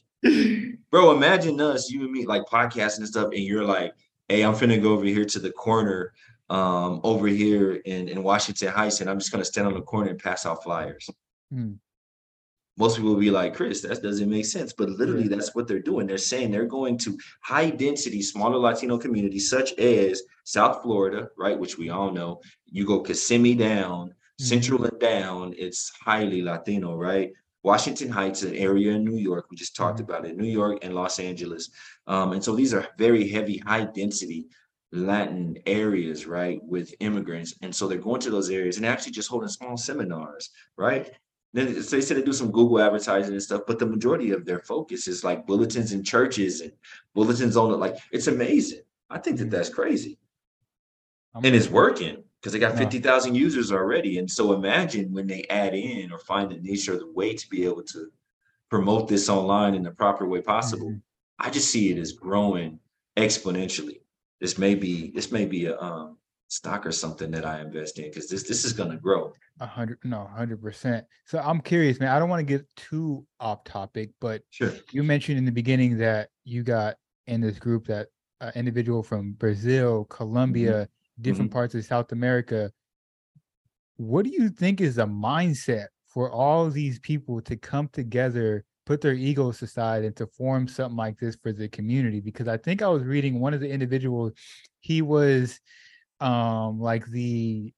bro, 0.90 1.14
imagine 1.14 1.60
us, 1.60 1.90
you 1.90 2.02
and 2.02 2.10
me, 2.10 2.26
like 2.26 2.42
podcasting 2.46 2.98
and 2.98 3.08
stuff, 3.08 3.28
and 3.32 3.42
you're 3.42 3.64
like, 3.64 3.94
hey, 4.28 4.42
I'm 4.42 4.54
finna 4.54 4.82
go 4.82 4.92
over 4.92 5.04
here 5.04 5.24
to 5.24 5.38
the 5.38 5.52
corner 5.52 6.12
um 6.50 7.02
over 7.04 7.26
here 7.26 7.74
in, 7.84 8.08
in 8.08 8.22
Washington 8.22 8.68
Heights, 8.68 9.00
and 9.00 9.10
I'm 9.10 9.18
just 9.18 9.30
gonna 9.30 9.44
stand 9.44 9.66
on 9.66 9.74
the 9.74 9.82
corner 9.82 10.10
and 10.10 10.18
pass 10.18 10.46
out 10.46 10.64
flyers. 10.64 11.08
Hmm. 11.52 11.74
Most 12.76 12.96
people 12.96 13.10
will 13.14 13.20
be 13.20 13.32
like, 13.32 13.56
Chris, 13.56 13.80
that 13.82 14.02
doesn't 14.02 14.30
make 14.30 14.46
sense. 14.46 14.72
But 14.72 14.90
literally, 14.90 15.24
yeah. 15.24 15.34
that's 15.34 15.54
what 15.54 15.66
they're 15.66 15.80
doing. 15.80 16.06
They're 16.06 16.16
saying 16.16 16.52
they're 16.52 16.64
going 16.64 16.96
to 16.98 17.18
high 17.42 17.70
density, 17.70 18.22
smaller 18.22 18.56
Latino 18.56 18.98
communities, 18.98 19.50
such 19.50 19.72
as 19.74 20.22
South 20.44 20.82
Florida, 20.82 21.28
right? 21.36 21.58
Which 21.58 21.76
we 21.76 21.90
all 21.90 22.12
know. 22.12 22.40
You 22.66 22.86
go 22.86 23.00
Kissimmee 23.00 23.56
down, 23.56 24.10
mm-hmm. 24.10 24.44
Central 24.44 24.84
and 24.84 24.98
down, 25.00 25.54
it's 25.58 25.90
highly 26.00 26.40
Latino, 26.40 26.94
right? 26.94 27.32
Washington 27.64 28.08
Heights, 28.08 28.44
an 28.44 28.54
area 28.54 28.92
in 28.92 29.04
New 29.04 29.16
York. 29.16 29.46
We 29.50 29.56
just 29.56 29.74
talked 29.74 29.98
mm-hmm. 29.98 30.10
about 30.10 30.24
it, 30.24 30.36
New 30.36 30.46
York 30.46 30.78
and 30.82 30.94
Los 30.94 31.18
Angeles. 31.18 31.70
Um, 32.06 32.32
and 32.32 32.44
so 32.44 32.54
these 32.54 32.72
are 32.72 32.86
very 32.96 33.28
heavy, 33.28 33.58
high 33.58 33.86
density 33.86 34.46
Latin 34.92 35.58
areas, 35.66 36.26
right, 36.26 36.60
with 36.62 36.94
immigrants. 37.00 37.54
And 37.60 37.74
so 37.74 37.88
they're 37.88 37.98
going 37.98 38.20
to 38.22 38.30
those 38.30 38.50
areas 38.50 38.76
and 38.76 38.86
actually 38.86 39.12
just 39.12 39.28
holding 39.28 39.48
small 39.48 39.76
seminars, 39.76 40.50
right? 40.76 41.10
Then 41.54 41.82
so 41.82 41.96
they 41.96 42.02
said 42.02 42.16
they 42.18 42.22
do 42.22 42.32
some 42.32 42.50
Google 42.52 42.80
advertising 42.80 43.32
and 43.32 43.42
stuff, 43.42 43.62
but 43.66 43.78
the 43.78 43.86
majority 43.86 44.32
of 44.32 44.44
their 44.44 44.60
focus 44.60 45.08
is 45.08 45.24
like 45.24 45.46
bulletins 45.46 45.92
in 45.92 46.04
churches 46.04 46.60
and 46.60 46.72
bulletins 47.14 47.56
on 47.56 47.72
it. 47.72 47.76
Like 47.76 47.96
it's 48.12 48.26
amazing. 48.26 48.82
I 49.10 49.18
think 49.18 49.38
that 49.38 49.50
that's 49.50 49.70
crazy, 49.70 50.18
I'm 51.34 51.44
and 51.44 51.54
it's 51.56 51.68
working. 51.68 52.24
because 52.40 52.52
they 52.52 52.58
got 52.58 52.74
No. 52.74 52.80
50,000 52.80 53.34
users 53.34 53.72
already. 53.72 54.18
And 54.18 54.30
so 54.30 54.52
imagine 54.52 55.10
when 55.12 55.26
they 55.26 55.44
add 55.50 55.74
in 55.74 56.12
or 56.12 56.18
find 56.18 56.52
a 56.52 56.60
niche 56.60 56.88
or 56.88 56.96
the 56.98 57.10
way 57.10 57.34
to 57.34 57.48
be 57.50 57.64
able 57.64 57.82
to 57.84 58.12
promote 58.70 59.08
this 59.08 59.28
online 59.30 59.74
in 59.74 59.82
the 59.82 59.90
proper 59.90 60.26
way 60.28 60.40
possible. 60.42 60.90
Mhm. 60.90 61.02
I 61.38 61.48
just 61.50 61.70
see 61.70 61.90
it 61.90 61.98
as 61.98 62.12
growing 62.12 62.78
exponentially. 63.16 64.02
This 64.40 64.58
may 64.58 64.74
be 64.74 65.10
this 65.12 65.32
may 65.32 65.46
be 65.46 65.64
a 65.66 65.80
um, 65.80 66.17
stock 66.48 66.86
or 66.86 66.92
something 66.92 67.30
that 67.30 67.44
I 67.44 67.60
invest 67.60 67.98
in 67.98 68.06
because 68.10 68.28
this 68.28 68.42
this 68.42 68.64
is 68.64 68.72
going 68.72 68.90
to 68.90 68.96
grow. 68.96 69.32
A 69.60 69.66
hundred, 69.66 69.98
no, 70.02 70.28
hundred 70.34 70.60
percent. 70.62 71.04
So 71.26 71.38
I'm 71.38 71.60
curious, 71.60 72.00
man. 72.00 72.08
I 72.08 72.18
don't 72.18 72.28
want 72.28 72.40
to 72.40 72.44
get 72.44 72.66
too 72.76 73.26
off 73.38 73.64
topic, 73.64 74.10
but 74.20 74.42
Sure. 74.50 74.72
you 74.92 75.02
mentioned 75.02 75.38
in 75.38 75.44
the 75.44 75.52
beginning 75.52 75.98
that 75.98 76.30
you 76.44 76.62
got 76.62 76.96
in 77.26 77.40
this 77.40 77.58
group 77.58 77.86
that 77.86 78.08
uh, 78.40 78.50
individual 78.54 79.02
from 79.02 79.32
Brazil, 79.32 80.04
Colombia, 80.06 80.88
different 81.20 81.50
parts 81.50 81.74
of 81.74 81.84
South 81.84 82.12
America. 82.12 82.70
What 83.96 84.24
do 84.24 84.30
you 84.30 84.48
think 84.48 84.80
is 84.80 84.96
the 84.96 85.06
mindset 85.06 85.86
for 86.06 86.30
all 86.30 86.70
these 86.70 86.98
people 87.00 87.40
to 87.42 87.56
come 87.56 87.88
together, 87.88 88.64
put 88.86 89.00
their 89.00 89.14
egos 89.14 89.60
aside, 89.60 90.04
and 90.04 90.14
to 90.16 90.26
form 90.28 90.68
something 90.68 90.96
like 90.96 91.18
this 91.18 91.36
for 91.42 91.52
the 91.52 91.68
community? 91.68 92.20
Because 92.20 92.46
I 92.48 92.56
think 92.56 92.80
I 92.80 92.88
was 92.88 93.02
reading 93.02 93.40
one 93.40 93.54
of 93.54 93.60
the 93.60 93.68
individuals, 93.68 94.32
he 94.80 95.02
was 95.02 95.60
um 96.20 96.80
like 96.80 97.06
the 97.06 97.72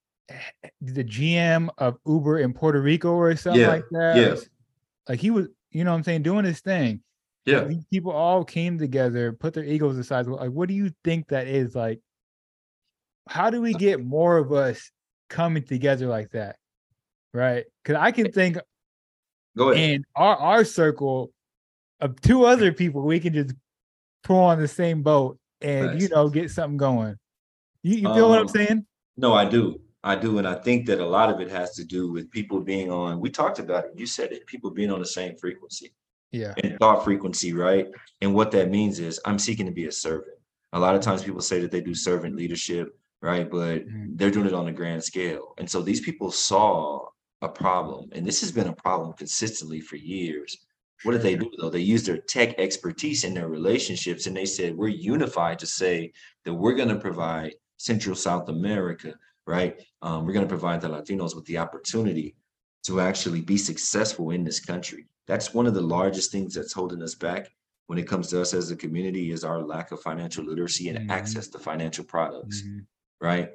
the 0.81 1.05
GM 1.05 1.69
of 1.79 1.99
Uber 2.07 2.39
in 2.39 2.53
Puerto 2.53 2.81
Rico 2.81 3.13
or 3.13 3.35
something 3.37 3.61
Yeah, 3.61 3.69
like 3.69 3.85
that. 3.91 4.17
Yes. 4.17 4.49
Like 5.09 5.19
he 5.21 5.31
was, 5.31 5.49
you 5.73 5.85
know 5.85 5.91
what 5.91 5.99
I'm 5.99 6.05
saying, 6.05 6.23
doing 6.23 6.45
his 6.45 6.61
thing 6.61 7.03
Yeah. 7.47 7.65
these 7.65 7.85
people 7.87 8.13
all 8.13 8.45
came 8.45 8.79
together, 8.79 9.33
put 9.33 9.55
their 9.55 9.65
egos 9.65 9.99
aside. 9.99 10.27
Like, 10.27 10.51
what 10.51 10.69
do 10.69 10.75
you 10.75 10.93
think 11.05 11.29
that 11.29 11.49
is? 11.49 11.75
Like, 11.75 12.01
how 13.29 13.51
do 13.51 13.61
we 13.61 13.75
get 13.75 14.05
more 14.05 14.37
of 14.37 14.53
us 14.53 14.91
coming 15.29 15.65
together 15.65 16.07
like 16.07 16.31
that? 16.31 16.57
Right? 17.35 17.65
Because 17.83 18.01
I 18.01 18.13
can 18.13 18.31
think 18.33 18.59
Go 19.57 19.71
ahead. 19.71 19.91
in 19.91 20.05
our 20.15 20.37
our 20.37 20.65
circle 20.65 21.33
of 22.01 22.21
two 22.21 22.45
other 22.45 22.73
people, 22.73 23.03
we 23.03 23.21
can 23.21 23.35
just 23.35 23.55
pull 24.23 24.39
on 24.39 24.61
the 24.61 24.69
same 24.69 25.03
boat 25.03 25.39
and 25.61 26.01
you 26.01 26.09
know 26.09 26.29
get 26.29 26.51
something 26.51 26.77
going. 26.77 27.17
You, 27.83 27.97
you 27.97 28.15
feel 28.15 28.29
what 28.29 28.39
I'm 28.39 28.43
Um, 28.43 28.49
saying? 28.49 28.87
No, 29.17 29.33
I 29.35 29.45
do. 29.49 29.81
I 30.03 30.17
do. 30.17 30.39
And 30.39 30.47
I 30.49 30.55
think 30.55 30.87
that 30.87 31.01
a 31.01 31.07
lot 31.07 31.31
of 31.31 31.41
it 31.41 31.51
has 31.51 31.75
to 31.75 31.85
do 31.85 32.11
with 32.11 32.31
people 32.31 32.61
being 32.61 32.91
on, 32.91 33.21
we 33.21 33.31
talked 33.31 33.59
about 33.59 33.85
it. 33.85 33.91
You 33.97 34.07
said 34.07 34.33
it, 34.33 34.47
people 34.47 34.71
being 34.71 34.91
on 34.91 35.01
the 35.01 35.07
same 35.07 35.37
frequency. 35.37 35.93
Yeah. 36.33 36.55
and 36.63 36.79
thought 36.79 37.03
frequency, 37.03 37.53
right? 37.53 37.89
And 38.21 38.33
what 38.33 38.53
that 38.53 38.71
means 38.71 39.01
is 39.01 39.19
I'm 39.25 39.37
seeking 39.37 39.67
to 39.67 39.73
be 39.73 39.87
a 39.87 39.93
servant. 39.93 40.39
A 40.73 40.79
lot 40.79 40.95
of 40.95 41.01
times 41.01 41.25
people 41.25 41.41
say 41.41 41.59
that 41.61 41.73
they 41.73 41.81
do 41.81 41.93
servant 41.93 42.37
leadership, 42.37 42.97
right? 43.21 43.51
But 43.51 43.89
Mhm. 43.89 44.17
they're 44.17 44.31
doing 44.31 44.47
it 44.47 44.55
on 44.55 44.69
a 44.69 44.73
grand 44.73 45.03
scale. 45.03 45.55
And 45.59 45.69
so 45.69 45.83
these 45.83 46.01
people 46.01 46.31
saw 46.31 47.09
a 47.43 47.49
problem, 47.49 48.11
and 48.13 48.25
this 48.25 48.41
has 48.43 48.53
been 48.53 48.69
a 48.69 48.73
problem 48.77 49.13
consistently 49.15 49.81
for 49.81 49.97
years. 49.97 50.57
What 51.03 51.13
did 51.13 51.23
they 51.23 51.35
do 51.35 51.51
though? 51.59 51.69
They 51.71 51.81
used 51.81 52.07
their 52.07 52.19
tech 52.19 52.57
expertise 52.61 53.25
in 53.25 53.35
their 53.35 53.49
relationships 53.49 54.27
and 54.29 54.37
they 54.37 54.47
said, 54.47 54.77
We're 54.77 54.89
unified 54.89 55.59
to 55.59 55.67
say 55.67 56.13
that 56.45 56.55
we're 56.55 56.75
going 56.75 56.91
to 56.91 57.01
provide 57.01 57.55
Central 57.81 58.15
South 58.15 58.51
America, 58.51 59.15
right? 59.47 59.81
Um, 60.03 60.27
we're 60.27 60.35
going 60.35 60.45
to 60.45 60.55
provide 60.57 60.83
the 60.83 60.89
Latinos 60.89 61.35
with 61.35 61.47
the 61.47 61.57
opportunity 61.57 62.37
to 62.85 63.01
actually 63.01 63.41
be 63.41 63.57
successful 63.57 64.33
in 64.33 64.45
this 64.45 64.61
country. 64.61 65.07
That's 65.27 65.55
one 65.55 65.67
of 65.67 65.73
the 65.73 65.81
largest 65.81 66.31
things 66.31 66.53
that's 66.55 66.75
holding 66.75 67.03
us 67.03 67.15
back 67.15 67.49
when 67.87 67.99
it 67.99 68.07
comes 68.07 68.29
to 68.29 68.41
us 68.43 68.53
as 68.53 68.71
a 68.71 68.77
community 68.77 69.31
is 69.31 69.45
our 69.45 69.63
lack 69.63 69.93
of 69.93 70.03
financial 70.03 70.45
literacy 70.45 70.91
and 70.91 70.99
Mhm. 71.09 71.11
access 71.11 71.49
to 71.49 71.59
financial 71.59 72.05
products, 72.05 72.61
Mhm. 72.63 72.85
right? 73.19 73.49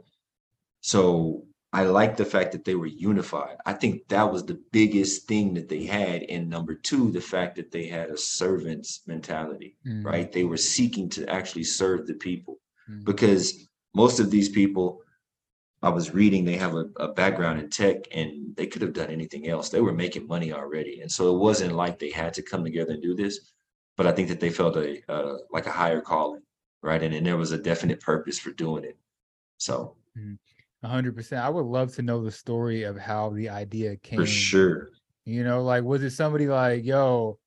So 0.81 1.45
I 1.71 1.83
like 1.83 2.17
the 2.17 2.25
fact 2.25 2.51
that 2.53 2.65
they 2.65 2.73
were 2.75 2.87
unified. 2.87 3.57
I 3.65 3.73
think 3.73 4.07
that 4.07 4.31
was 4.31 4.43
the 4.43 4.59
biggest 4.71 5.27
thing 5.27 5.53
that 5.53 5.69
they 5.69 5.83
had. 5.85 6.23
And 6.23 6.49
number 6.49 6.73
two, 6.73 7.11
the 7.11 7.21
fact 7.21 7.57
that 7.57 7.69
they 7.71 7.85
had 7.85 8.09
a 8.09 8.17
servant's 8.17 9.01
mentality, 9.05 9.77
Mhm. 9.85 10.03
right? 10.03 10.31
They 10.31 10.45
were 10.45 10.57
seeking 10.57 11.09
to 11.09 11.29
actually 11.29 11.65
serve 11.65 12.07
the 12.07 12.13
people 12.15 12.59
Mhm. 12.89 13.03
because 13.05 13.67
most 13.95 14.19
of 14.19 14.29
these 14.29 14.49
people 14.49 15.01
I 15.81 15.89
was 15.89 16.13
reading 16.13 16.45
they 16.45 16.57
have 16.57 16.73
a, 16.73 16.85
a 16.97 17.13
background 17.13 17.59
in 17.59 17.69
tech 17.69 17.97
and 18.11 18.55
they 18.55 18.65
could 18.65 18.81
have 18.81 18.93
done 18.93 19.09
anything 19.09 19.47
else. 19.47 19.69
They 19.69 19.81
were 19.81 19.93
making 19.93 20.27
money 20.27 20.51
already. 20.51 21.01
And 21.01 21.11
so 21.11 21.35
it 21.35 21.39
wasn't 21.39 21.73
like 21.73 21.99
they 21.99 22.09
had 22.09 22.33
to 22.35 22.41
come 22.41 22.63
together 22.63 22.93
and 22.93 23.03
do 23.03 23.13
this, 23.13 23.51
but 23.95 24.07
I 24.07 24.11
think 24.11 24.27
that 24.29 24.39
they 24.39 24.49
felt 24.49 24.75
a 24.77 25.01
uh, 25.11 25.37
like 25.51 25.67
a 25.67 25.71
higher 25.71 26.01
calling, 26.01 26.41
right? 26.81 27.01
And 27.03 27.13
then 27.13 27.23
there 27.23 27.37
was 27.37 27.51
a 27.51 27.57
definite 27.57 28.01
purpose 28.01 28.39
for 28.39 28.51
doing 28.51 28.83
it. 28.83 28.97
So 29.57 29.95
A 30.83 30.87
hundred 30.87 31.15
percent. 31.15 31.43
I 31.43 31.49
would 31.49 31.65
love 31.65 31.93
to 31.95 32.01
know 32.01 32.23
the 32.23 32.31
story 32.31 32.83
of 32.83 32.97
how 32.97 33.29
the 33.29 33.49
idea 33.49 33.95
came. 33.97 34.19
for 34.19 34.25
sure. 34.25 34.89
You 35.25 35.43
know, 35.43 35.63
like 35.63 35.83
was 35.83 36.03
it 36.03 36.11
somebody 36.11 36.47
like, 36.47 36.83
yo, 36.83 37.37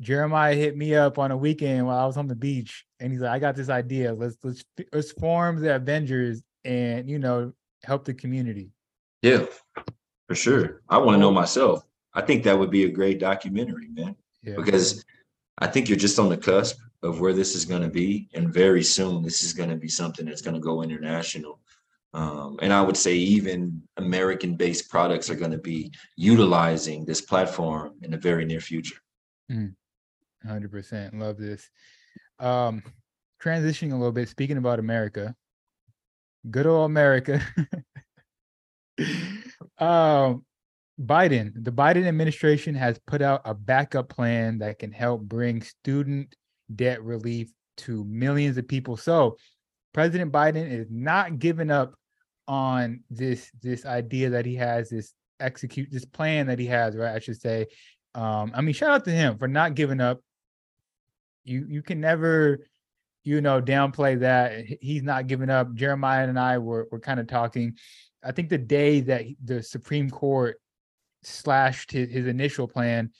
Jeremiah 0.00 0.54
hit 0.54 0.76
me 0.76 0.94
up 0.94 1.18
on 1.18 1.30
a 1.30 1.36
weekend 1.36 1.86
while 1.86 1.98
I 1.98 2.06
was 2.06 2.16
on 2.16 2.28
the 2.28 2.34
beach, 2.34 2.84
and 3.00 3.12
he's 3.12 3.22
like, 3.22 3.30
"I 3.30 3.38
got 3.38 3.56
this 3.56 3.70
idea. 3.70 4.12
Let's 4.12 4.36
let's 4.42 4.64
let's 4.92 5.12
form 5.12 5.60
the 5.60 5.74
Avengers 5.74 6.42
and 6.64 7.08
you 7.08 7.18
know 7.18 7.52
help 7.82 8.04
the 8.04 8.14
community." 8.14 8.70
Yeah, 9.22 9.46
for 10.28 10.34
sure. 10.34 10.82
I 10.88 10.98
want 10.98 11.16
to 11.16 11.20
know 11.20 11.30
myself. 11.30 11.86
I 12.12 12.20
think 12.20 12.44
that 12.44 12.58
would 12.58 12.70
be 12.70 12.84
a 12.84 12.90
great 12.90 13.18
documentary, 13.18 13.88
man, 13.88 14.16
yeah. 14.42 14.56
because 14.56 15.04
I 15.58 15.66
think 15.66 15.88
you're 15.88 15.98
just 15.98 16.18
on 16.18 16.28
the 16.28 16.36
cusp 16.36 16.78
of 17.02 17.20
where 17.20 17.32
this 17.32 17.54
is 17.54 17.64
going 17.64 17.82
to 17.82 17.88
be, 17.88 18.28
and 18.34 18.52
very 18.52 18.82
soon 18.82 19.22
this 19.22 19.42
is 19.42 19.52
going 19.52 19.70
to 19.70 19.76
be 19.76 19.88
something 19.88 20.26
that's 20.26 20.42
going 20.42 20.54
to 20.54 20.60
go 20.60 20.82
international. 20.82 21.60
Um, 22.12 22.58
and 22.62 22.72
I 22.72 22.80
would 22.80 22.96
say 22.96 23.14
even 23.14 23.82
American-based 23.98 24.88
products 24.88 25.28
are 25.28 25.34
going 25.34 25.50
to 25.50 25.58
be 25.58 25.92
utilizing 26.16 27.04
this 27.04 27.20
platform 27.20 27.94
in 28.02 28.10
the 28.10 28.16
very 28.16 28.44
near 28.46 28.60
future. 28.60 28.96
Mm. 29.50 29.74
100%. 30.46 31.18
Love 31.18 31.36
this. 31.36 31.68
Um, 32.38 32.82
transitioning 33.42 33.92
a 33.92 33.96
little 33.96 34.12
bit, 34.12 34.28
speaking 34.28 34.56
about 34.56 34.78
America, 34.78 35.34
good 36.50 36.66
old 36.66 36.90
America. 36.90 37.40
um, 39.78 40.44
Biden, 41.00 41.52
the 41.54 41.72
Biden 41.72 42.06
administration 42.06 42.74
has 42.74 42.98
put 43.06 43.20
out 43.20 43.42
a 43.44 43.54
backup 43.54 44.08
plan 44.08 44.58
that 44.58 44.78
can 44.78 44.92
help 44.92 45.22
bring 45.22 45.62
student 45.62 46.34
debt 46.74 47.02
relief 47.02 47.50
to 47.78 48.04
millions 48.04 48.56
of 48.56 48.66
people. 48.66 48.96
So, 48.96 49.36
President 49.92 50.32
Biden 50.32 50.70
is 50.70 50.86
not 50.90 51.38
giving 51.38 51.70
up 51.70 51.94
on 52.48 53.00
this 53.10 53.50
this 53.62 53.84
idea 53.84 54.30
that 54.30 54.46
he 54.46 54.54
has 54.54 54.88
this 54.88 55.12
execute 55.40 55.90
this 55.90 56.04
plan 56.04 56.46
that 56.46 56.58
he 56.58 56.66
has, 56.66 56.96
right? 56.96 57.14
I 57.14 57.18
should 57.18 57.40
say. 57.40 57.66
Um, 58.14 58.52
I 58.54 58.62
mean, 58.62 58.72
shout 58.72 58.90
out 58.90 59.04
to 59.04 59.10
him 59.10 59.36
for 59.36 59.46
not 59.46 59.74
giving 59.74 60.00
up 60.00 60.20
you 61.46 61.64
you 61.68 61.82
can 61.82 62.00
never, 62.00 62.66
you 63.24 63.40
know, 63.40 63.62
downplay 63.62 64.18
that. 64.20 64.64
He's 64.80 65.02
not 65.02 65.26
giving 65.26 65.50
up. 65.50 65.74
Jeremiah 65.74 66.28
and 66.28 66.38
I 66.38 66.58
were 66.58 66.88
were 66.90 67.00
kind 67.00 67.20
of 67.20 67.26
talking. 67.26 67.74
I 68.24 68.32
think 68.32 68.48
the 68.48 68.58
day 68.58 69.00
that 69.00 69.24
the 69.44 69.62
Supreme 69.62 70.10
Court 70.10 70.60
slashed 71.22 71.92
his, 71.92 72.10
his 72.10 72.26
initial 72.26 72.66
plan, 72.66 73.10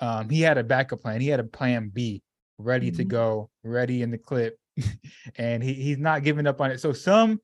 um, 0.00 0.28
he 0.28 0.42
had 0.42 0.58
a 0.58 0.64
backup 0.64 1.00
plan. 1.00 1.20
He 1.20 1.28
had 1.28 1.40
a 1.40 1.44
plan 1.44 1.90
B 1.92 2.22
ready 2.58 2.90
to 2.90 3.04
Mhm. 3.04 3.08
go, 3.08 3.50
ready 3.64 4.02
in 4.02 4.10
the 4.10 4.18
clip, 4.18 4.58
and 5.36 5.62
he, 5.62 5.72
he's 5.72 5.98
not 5.98 6.22
giving 6.22 6.46
up 6.46 6.60
on 6.60 6.70
it. 6.70 6.80
So 6.80 6.92
some 6.92 7.40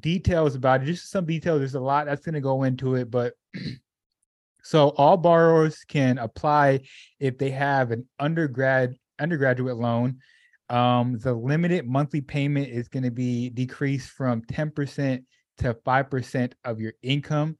details 0.00 0.54
about 0.54 0.82
it, 0.82 0.86
just 0.86 1.10
some 1.10 1.26
details. 1.26 1.58
There's 1.58 1.74
a 1.74 1.80
lot 1.80 2.06
that's 2.06 2.24
going 2.24 2.34
to 2.34 2.40
go 2.40 2.62
into 2.62 2.94
it, 2.94 3.10
but 3.10 3.34
so 4.62 4.90
all 4.90 5.16
borrowers 5.16 5.84
can 5.88 6.18
apply 6.18 6.82
if 7.18 7.36
they 7.38 7.50
have 7.50 7.90
an 7.90 8.06
undergrad 8.20 8.94
undergraduate 9.18 9.76
loan. 9.76 10.18
Um, 10.68 11.18
the 11.18 11.34
limited 11.34 11.86
monthly 11.86 12.20
payment 12.20 12.68
is 12.68 12.88
going 12.88 13.02
to 13.02 13.10
be 13.10 13.50
decreased 13.50 14.10
from 14.10 14.42
10% 14.42 15.22
to 15.58 15.74
5% 15.74 16.52
of 16.64 16.80
your 16.80 16.92
income 17.02 17.58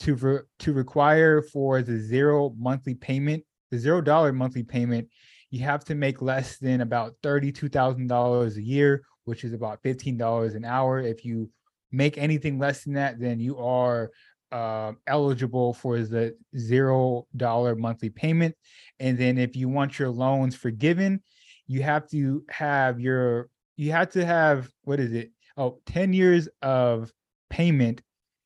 to 0.00 0.14
re- 0.16 0.40
to 0.58 0.72
require 0.72 1.40
for 1.40 1.80
the 1.82 1.98
zero 1.98 2.52
monthly 2.58 2.94
payment, 2.94 3.44
the 3.70 3.78
zero 3.78 4.00
dollar 4.00 4.32
monthly 4.32 4.62
payment, 4.62 5.08
you 5.50 5.60
have 5.60 5.84
to 5.84 5.94
make 5.94 6.20
less 6.20 6.58
than 6.58 6.80
about 6.80 7.14
$32,000 7.22 8.56
a 8.56 8.62
year, 8.62 9.02
which 9.24 9.44
is 9.44 9.52
about 9.52 9.82
$15 9.82 10.56
an 10.56 10.64
hour. 10.64 11.00
If 11.00 11.24
you 11.24 11.48
make 11.92 12.18
anything 12.18 12.58
less 12.58 12.82
than 12.82 12.94
that, 12.94 13.20
then 13.20 13.38
you 13.38 13.58
are 13.58 14.10
uh, 14.54 14.92
eligible 15.08 15.74
for 15.74 15.98
the 15.98 16.36
zero 16.56 17.26
dollar 17.36 17.74
monthly 17.74 18.08
payment. 18.08 18.54
And 19.00 19.18
then 19.18 19.36
if 19.36 19.56
you 19.56 19.68
want 19.68 19.98
your 19.98 20.10
loans 20.10 20.54
forgiven, 20.54 21.22
you 21.66 21.82
have 21.82 22.08
to 22.10 22.44
have 22.50 23.00
your 23.00 23.48
you 23.76 23.90
have 23.90 24.10
to 24.12 24.24
have 24.24 24.70
what 24.84 25.00
is 25.00 25.12
it? 25.12 25.32
Oh, 25.56 25.80
10 25.86 26.12
years 26.12 26.48
of 26.62 27.12
payment, 27.50 28.02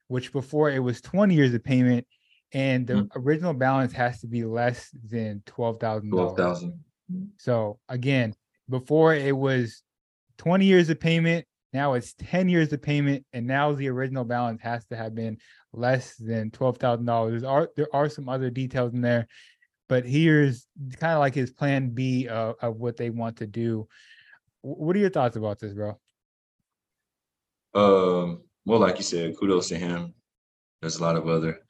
which 0.08 0.32
before 0.32 0.70
it 0.70 0.78
was 0.78 1.00
20 1.02 1.34
years 1.34 1.52
of 1.54 1.62
payment, 1.62 2.06
and 2.52 2.86
the 2.86 2.94
Mhm. 2.94 3.08
original 3.16 3.52
balance 3.54 3.92
has 3.92 4.20
to 4.22 4.26
be 4.26 4.44
less 4.44 4.90
than 5.04 5.42
twelve 5.44 5.78
thousand 5.78 6.10
Twelve 6.12 6.36
thousand. 6.36 6.84
So 7.36 7.78
again, 7.88 8.34
before 8.68 9.14
it 9.14 9.36
was 9.36 9.82
20 10.38 10.64
years 10.64 10.88
of 10.88 10.98
payment, 11.00 11.46
Now 11.72 11.94
it's 11.94 12.14
10 12.14 12.48
years 12.48 12.72
of 12.72 12.80
payment, 12.80 13.26
and 13.32 13.46
now 13.46 13.72
the 13.72 13.88
original 13.88 14.24
balance 14.24 14.60
has 14.62 14.84
to 14.86 14.96
have 14.96 15.14
been 15.14 15.38
less 15.72 16.16
than 16.16 16.50
$12,000. 16.50 17.40
There 17.40 17.50
are, 17.50 17.70
there 17.76 17.88
are 17.94 18.08
some 18.08 18.28
other 18.28 18.50
details 18.50 18.94
in 18.94 19.02
there, 19.02 19.28
but 19.88 20.06
here's 20.06 20.66
kind 20.98 21.12
of 21.12 21.20
like 21.20 21.34
his 21.34 21.50
plan 21.50 21.90
B 21.90 22.26
of, 22.28 22.56
of 22.60 22.76
what 22.76 22.96
they 22.96 23.10
want 23.10 23.36
to 23.38 23.46
do. 23.46 23.86
What 24.62 24.96
are 24.96 25.00
your 25.00 25.10
thoughts 25.10 25.36
about 25.36 25.58
this, 25.58 25.74
bro? 25.74 25.98
Um, 27.74 28.42
well, 28.64 28.80
like 28.80 28.96
you 28.96 29.04
said, 29.04 29.36
kudos 29.38 29.68
to 29.68 29.76
him. 29.76 30.14
There's 30.80 30.96
a 30.96 31.02
lot 31.02 31.16
of 31.16 31.28
other 31.28 31.60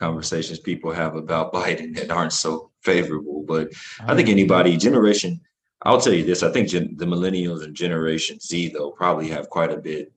conversations 0.00 0.58
people 0.58 0.92
have 0.92 1.14
about 1.14 1.52
Biden 1.54 1.94
that 1.96 2.10
aren't 2.10 2.32
so 2.32 2.70
favorable, 2.82 3.44
but 3.46 3.68
I 4.00 4.14
think 4.14 4.28
anybody 4.28 4.76
generation 4.76 5.40
I'll 5.84 6.00
tell 6.00 6.12
you 6.12 6.24
this: 6.24 6.42
I 6.42 6.50
think 6.50 6.68
gen- 6.68 6.96
the 6.96 7.06
millennials 7.06 7.64
and 7.64 7.74
Generation 7.74 8.38
Z, 8.40 8.68
though, 8.68 8.90
probably 8.90 9.28
have 9.28 9.50
quite 9.50 9.72
a 9.72 9.76
bit 9.76 10.12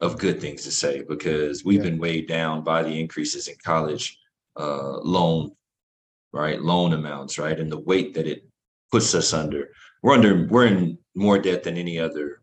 of 0.00 0.18
good 0.18 0.40
things 0.40 0.62
to 0.64 0.72
say 0.72 1.02
because 1.08 1.64
we've 1.64 1.84
yeah. 1.84 1.90
been 1.90 1.98
weighed 1.98 2.26
down 2.26 2.64
by 2.64 2.82
the 2.82 3.00
increases 3.00 3.48
in 3.48 3.54
college 3.62 4.18
uh, 4.58 4.98
loan, 4.98 5.52
right, 6.32 6.60
loan 6.60 6.92
amounts, 6.94 7.38
right, 7.38 7.60
and 7.60 7.70
the 7.70 7.78
weight 7.78 8.14
that 8.14 8.26
it 8.26 8.44
puts 8.90 9.14
us 9.14 9.32
under. 9.32 9.70
We're 10.02 10.14
under 10.14 10.46
we're 10.46 10.66
in 10.66 10.98
more 11.14 11.38
debt 11.38 11.62
than 11.62 11.76
any 11.76 11.98
other 11.98 12.42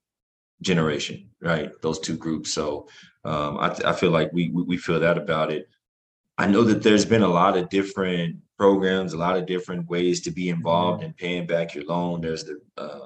generation, 0.62 1.29
right? 1.41 1.71
Those 1.81 1.99
two 1.99 2.17
groups. 2.17 2.53
So 2.53 2.88
um, 3.25 3.57
I, 3.57 3.75
I 3.86 3.93
feel 3.93 4.12
like 4.12 4.31
we 4.31 4.49
we 4.49 4.77
feel 4.77 4.99
that 4.99 5.17
about 5.17 5.51
it. 5.51 5.69
I 6.38 6.47
know 6.47 6.63
that 6.63 6.83
there's 6.83 7.05
been 7.05 7.23
a 7.23 7.27
lot 7.27 7.57
of 7.57 7.69
different 7.69 8.38
programs, 8.58 9.13
a 9.13 9.17
lot 9.17 9.38
of 9.38 9.46
different 9.46 9.88
ways 9.88 10.22
to 10.22 10.32
be 10.32 10.50
involved 10.50 11.04
in 11.04 11.13
paying 11.13 11.46
back 11.46 11.76
your 11.76 11.86
loan. 11.86 12.22
There's 12.22 12.43
the 12.43 12.60
uh, 12.78 13.06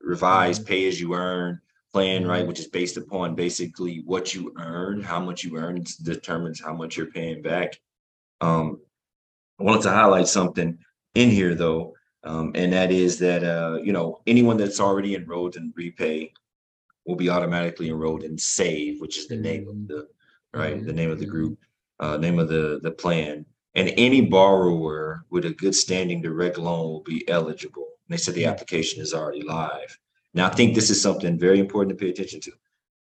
revised 0.00 0.62
mm-hmm. 0.62 0.68
pay 0.68 0.88
as 0.88 1.00
you 1.00 1.14
earn 1.14 1.60
plan, 1.92 2.26
right, 2.26 2.40
mm-hmm. 2.40 2.48
which 2.48 2.60
is 2.60 2.68
based 2.68 2.96
upon 2.96 3.34
basically 3.34 4.02
what 4.06 4.34
you 4.34 4.52
earn, 4.58 5.02
how 5.02 5.20
much 5.20 5.44
you 5.44 5.56
earn 5.58 5.84
determines 6.02 6.60
how 6.60 6.72
much 6.72 6.96
you're 6.96 7.06
paying 7.06 7.42
back. 7.42 7.78
Um, 8.40 8.80
I 9.60 9.64
wanted 9.64 9.82
to 9.82 9.90
highlight 9.90 10.26
something 10.26 10.78
in 11.14 11.28
here 11.28 11.54
though, 11.54 11.94
um, 12.24 12.52
and 12.54 12.72
that 12.72 12.90
is 12.90 13.18
that 13.18 13.44
uh, 13.44 13.78
you 13.82 13.92
know 13.92 14.20
anyone 14.26 14.56
that's 14.56 14.80
already 14.80 15.14
enrolled 15.14 15.56
in 15.56 15.72
REPAYE 15.76 16.32
will 17.06 17.16
be 17.16 17.28
automatically 17.28 17.88
enrolled 17.88 18.22
in 18.22 18.38
Save, 18.38 19.00
which 19.00 19.18
is 19.18 19.28
the 19.28 19.36
name 19.36 19.68
of 19.68 19.86
the 19.86 20.08
right, 20.54 20.84
the 20.84 20.92
name 20.92 21.10
of 21.10 21.20
the 21.20 21.26
group, 21.26 21.58
uh, 22.00 22.16
name 22.16 22.38
of 22.38 22.48
the 22.48 22.80
the 22.82 22.90
plan 22.90 23.44
and 23.74 23.92
any 23.96 24.20
borrower 24.20 25.24
with 25.30 25.44
a 25.44 25.50
good 25.50 25.74
standing 25.74 26.20
direct 26.20 26.58
loan 26.58 26.88
will 26.88 27.02
be 27.02 27.28
eligible. 27.28 27.86
And 28.08 28.14
they 28.14 28.18
said 28.18 28.34
the 28.34 28.46
application 28.46 29.02
is 29.02 29.14
already 29.14 29.42
live. 29.42 29.98
Now, 30.34 30.46
I 30.46 30.50
think 30.50 30.74
this 30.74 30.90
is 30.90 31.00
something 31.00 31.38
very 31.38 31.58
important 31.58 31.96
to 31.96 32.04
pay 32.04 32.10
attention 32.10 32.40
to. 32.42 32.52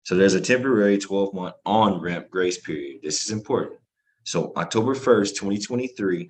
So 0.04 0.16
there's 0.16 0.34
a 0.34 0.42
temporary 0.42 0.98
12 0.98 1.34
month 1.34 1.56
on 1.66 2.02
ramp 2.02 2.30
grace 2.30 2.58
period. 2.58 3.02
This 3.02 3.24
is 3.24 3.32
important. 3.32 3.80
So 4.24 4.54
October 4.58 4.96
1st, 4.96 5.36
2023 5.36 6.30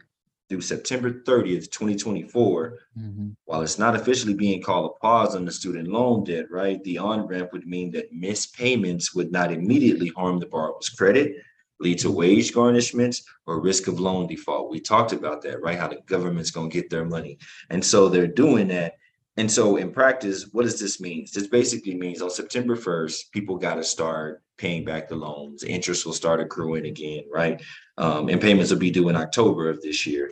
through 0.49 0.61
September 0.61 1.11
30th, 1.11 1.71
2024, 1.71 2.77
mm-hmm. 2.99 3.29
while 3.45 3.61
it's 3.61 3.79
not 3.79 3.95
officially 3.95 4.33
being 4.33 4.61
called 4.61 4.91
a 4.91 4.99
pause 4.99 5.35
on 5.35 5.45
the 5.45 5.51
student 5.51 5.87
loan 5.87 6.23
debt, 6.23 6.51
right? 6.51 6.83
The 6.83 6.97
on 6.97 7.21
ramp 7.21 7.51
would 7.53 7.65
mean 7.65 7.91
that 7.91 8.13
missed 8.13 8.55
payments 8.55 9.15
would 9.15 9.31
not 9.31 9.51
immediately 9.51 10.09
harm 10.09 10.39
the 10.39 10.45
borrower's 10.45 10.89
credit 10.89 11.37
lead 11.83 11.99
to 11.99 12.11
wage 12.11 12.53
garnishments 12.53 13.23
or 13.45 13.59
risk 13.59 13.87
of 13.87 13.99
loan 13.99 14.27
default. 14.27 14.71
We 14.71 14.79
talked 14.79 15.13
about 15.13 15.41
that, 15.43 15.61
right? 15.61 15.77
How 15.77 15.87
the 15.87 16.01
government's 16.05 16.51
going 16.51 16.69
to 16.69 16.73
get 16.73 16.89
their 16.89 17.05
money. 17.05 17.37
And 17.69 17.83
so 17.83 18.09
they're 18.09 18.27
doing 18.27 18.69
that. 18.69 18.95
And 19.37 19.51
so 19.51 19.77
in 19.77 19.91
practice, 19.91 20.49
what 20.51 20.63
does 20.63 20.79
this 20.79 21.01
mean? 21.01 21.25
This 21.33 21.47
basically 21.47 21.95
means 21.95 22.21
on 22.21 22.29
September 22.29 22.75
1st, 22.75 23.31
people 23.31 23.57
got 23.57 23.75
to 23.75 23.83
start 23.83 24.43
paying 24.57 24.85
back 24.85 25.09
the 25.09 25.15
loans. 25.15 25.63
Interest 25.63 26.05
will 26.05 26.13
start 26.13 26.39
accruing 26.39 26.85
again, 26.85 27.23
right? 27.31 27.61
Um, 27.97 28.29
and 28.29 28.39
payments 28.39 28.71
will 28.71 28.79
be 28.79 28.91
due 28.91 29.09
in 29.09 29.15
October 29.15 29.69
of 29.69 29.81
this 29.81 30.05
year. 30.05 30.31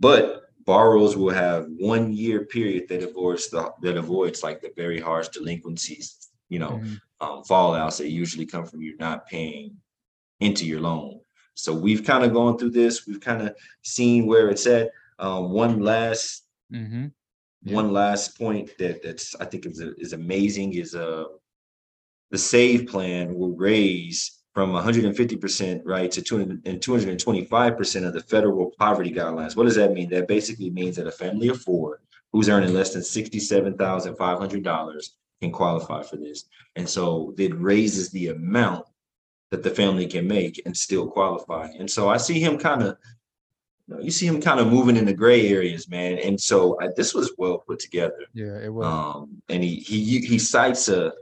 But 0.00 0.44
borrowers 0.64 1.16
will 1.16 1.32
have 1.32 1.66
one 1.78 2.12
year 2.12 2.44
period 2.44 2.88
that 2.88 3.02
avoids 3.02 3.48
the 3.48 3.72
that 3.82 3.96
avoids 3.96 4.42
like 4.42 4.60
the 4.60 4.72
very 4.76 5.00
harsh 5.00 5.28
delinquencies, 5.28 6.28
you 6.48 6.58
know, 6.58 6.72
mm-hmm. 6.72 6.94
um, 7.26 7.42
fallouts 7.44 7.98
that 7.98 8.10
usually 8.10 8.46
come 8.46 8.66
from 8.66 8.80
you 8.80 8.96
not 8.98 9.26
paying 9.26 9.76
into 10.40 10.66
your 10.66 10.80
loan. 10.80 11.20
So 11.54 11.74
we've 11.74 12.04
kind 12.04 12.24
of 12.24 12.32
gone 12.32 12.58
through 12.58 12.70
this. 12.70 13.06
We've 13.06 13.20
kind 13.20 13.42
of 13.42 13.54
seen 13.82 14.26
where 14.26 14.48
it's 14.48 14.66
at. 14.66 14.90
Um, 15.18 15.50
one 15.50 15.80
last, 15.80 16.44
mm-hmm. 16.72 17.06
yeah. 17.64 17.74
one 17.74 17.92
last 17.92 18.38
point 18.38 18.70
that 18.78 19.02
that's 19.02 19.34
I 19.36 19.44
think 19.44 19.66
is 19.66 19.80
is 19.80 20.12
amazing 20.12 20.74
is 20.74 20.94
uh 20.94 21.24
the 22.30 22.38
save 22.38 22.86
plan 22.86 23.34
will 23.34 23.56
raise 23.56 24.38
from 24.54 24.72
150% 24.72 25.82
right 25.84 26.10
to 26.10 26.20
200 26.20 26.66
and 26.66 26.80
225% 26.80 28.06
of 28.06 28.12
the 28.12 28.20
federal 28.20 28.72
poverty 28.78 29.12
guidelines. 29.12 29.54
What 29.54 29.62
does 29.64 29.76
that 29.76 29.92
mean? 29.92 30.10
That 30.10 30.26
basically 30.26 30.70
means 30.70 30.96
that 30.96 31.06
a 31.06 31.12
family 31.12 31.46
of 31.46 31.62
four 31.62 32.00
who's 32.32 32.48
earning 32.48 32.74
less 32.74 32.92
than 32.92 33.02
$67,500 33.02 35.08
can 35.40 35.52
qualify 35.52 36.02
for 36.02 36.16
this. 36.16 36.46
And 36.74 36.88
so 36.88 37.32
it 37.38 37.56
raises 37.56 38.10
the 38.10 38.30
amount 38.30 38.87
that 39.50 39.62
the 39.62 39.70
family 39.70 40.06
can 40.06 40.26
make 40.26 40.60
and 40.66 40.76
still 40.76 41.08
qualify. 41.08 41.68
And 41.78 41.90
so 41.90 42.08
I 42.08 42.16
see 42.16 42.40
him 42.40 42.58
kind 42.58 42.82
of, 42.82 42.98
you, 43.86 43.94
know, 43.94 44.00
you 44.00 44.10
see 44.10 44.26
him 44.26 44.40
kind 44.40 44.60
of 44.60 44.68
moving 44.68 44.96
in 44.96 45.06
the 45.06 45.14
gray 45.14 45.48
areas, 45.48 45.88
man. 45.88 46.18
And 46.18 46.40
so 46.40 46.78
I, 46.80 46.88
this 46.96 47.14
was 47.14 47.32
well 47.38 47.58
put 47.58 47.78
together. 47.78 48.18
Yeah, 48.34 48.58
it 48.58 48.72
was. 48.72 48.86
Um, 48.86 49.42
and 49.48 49.62
he 49.62 49.76
he 49.76 50.20
he 50.20 50.38
cites 50.38 50.88
a, 50.88 51.12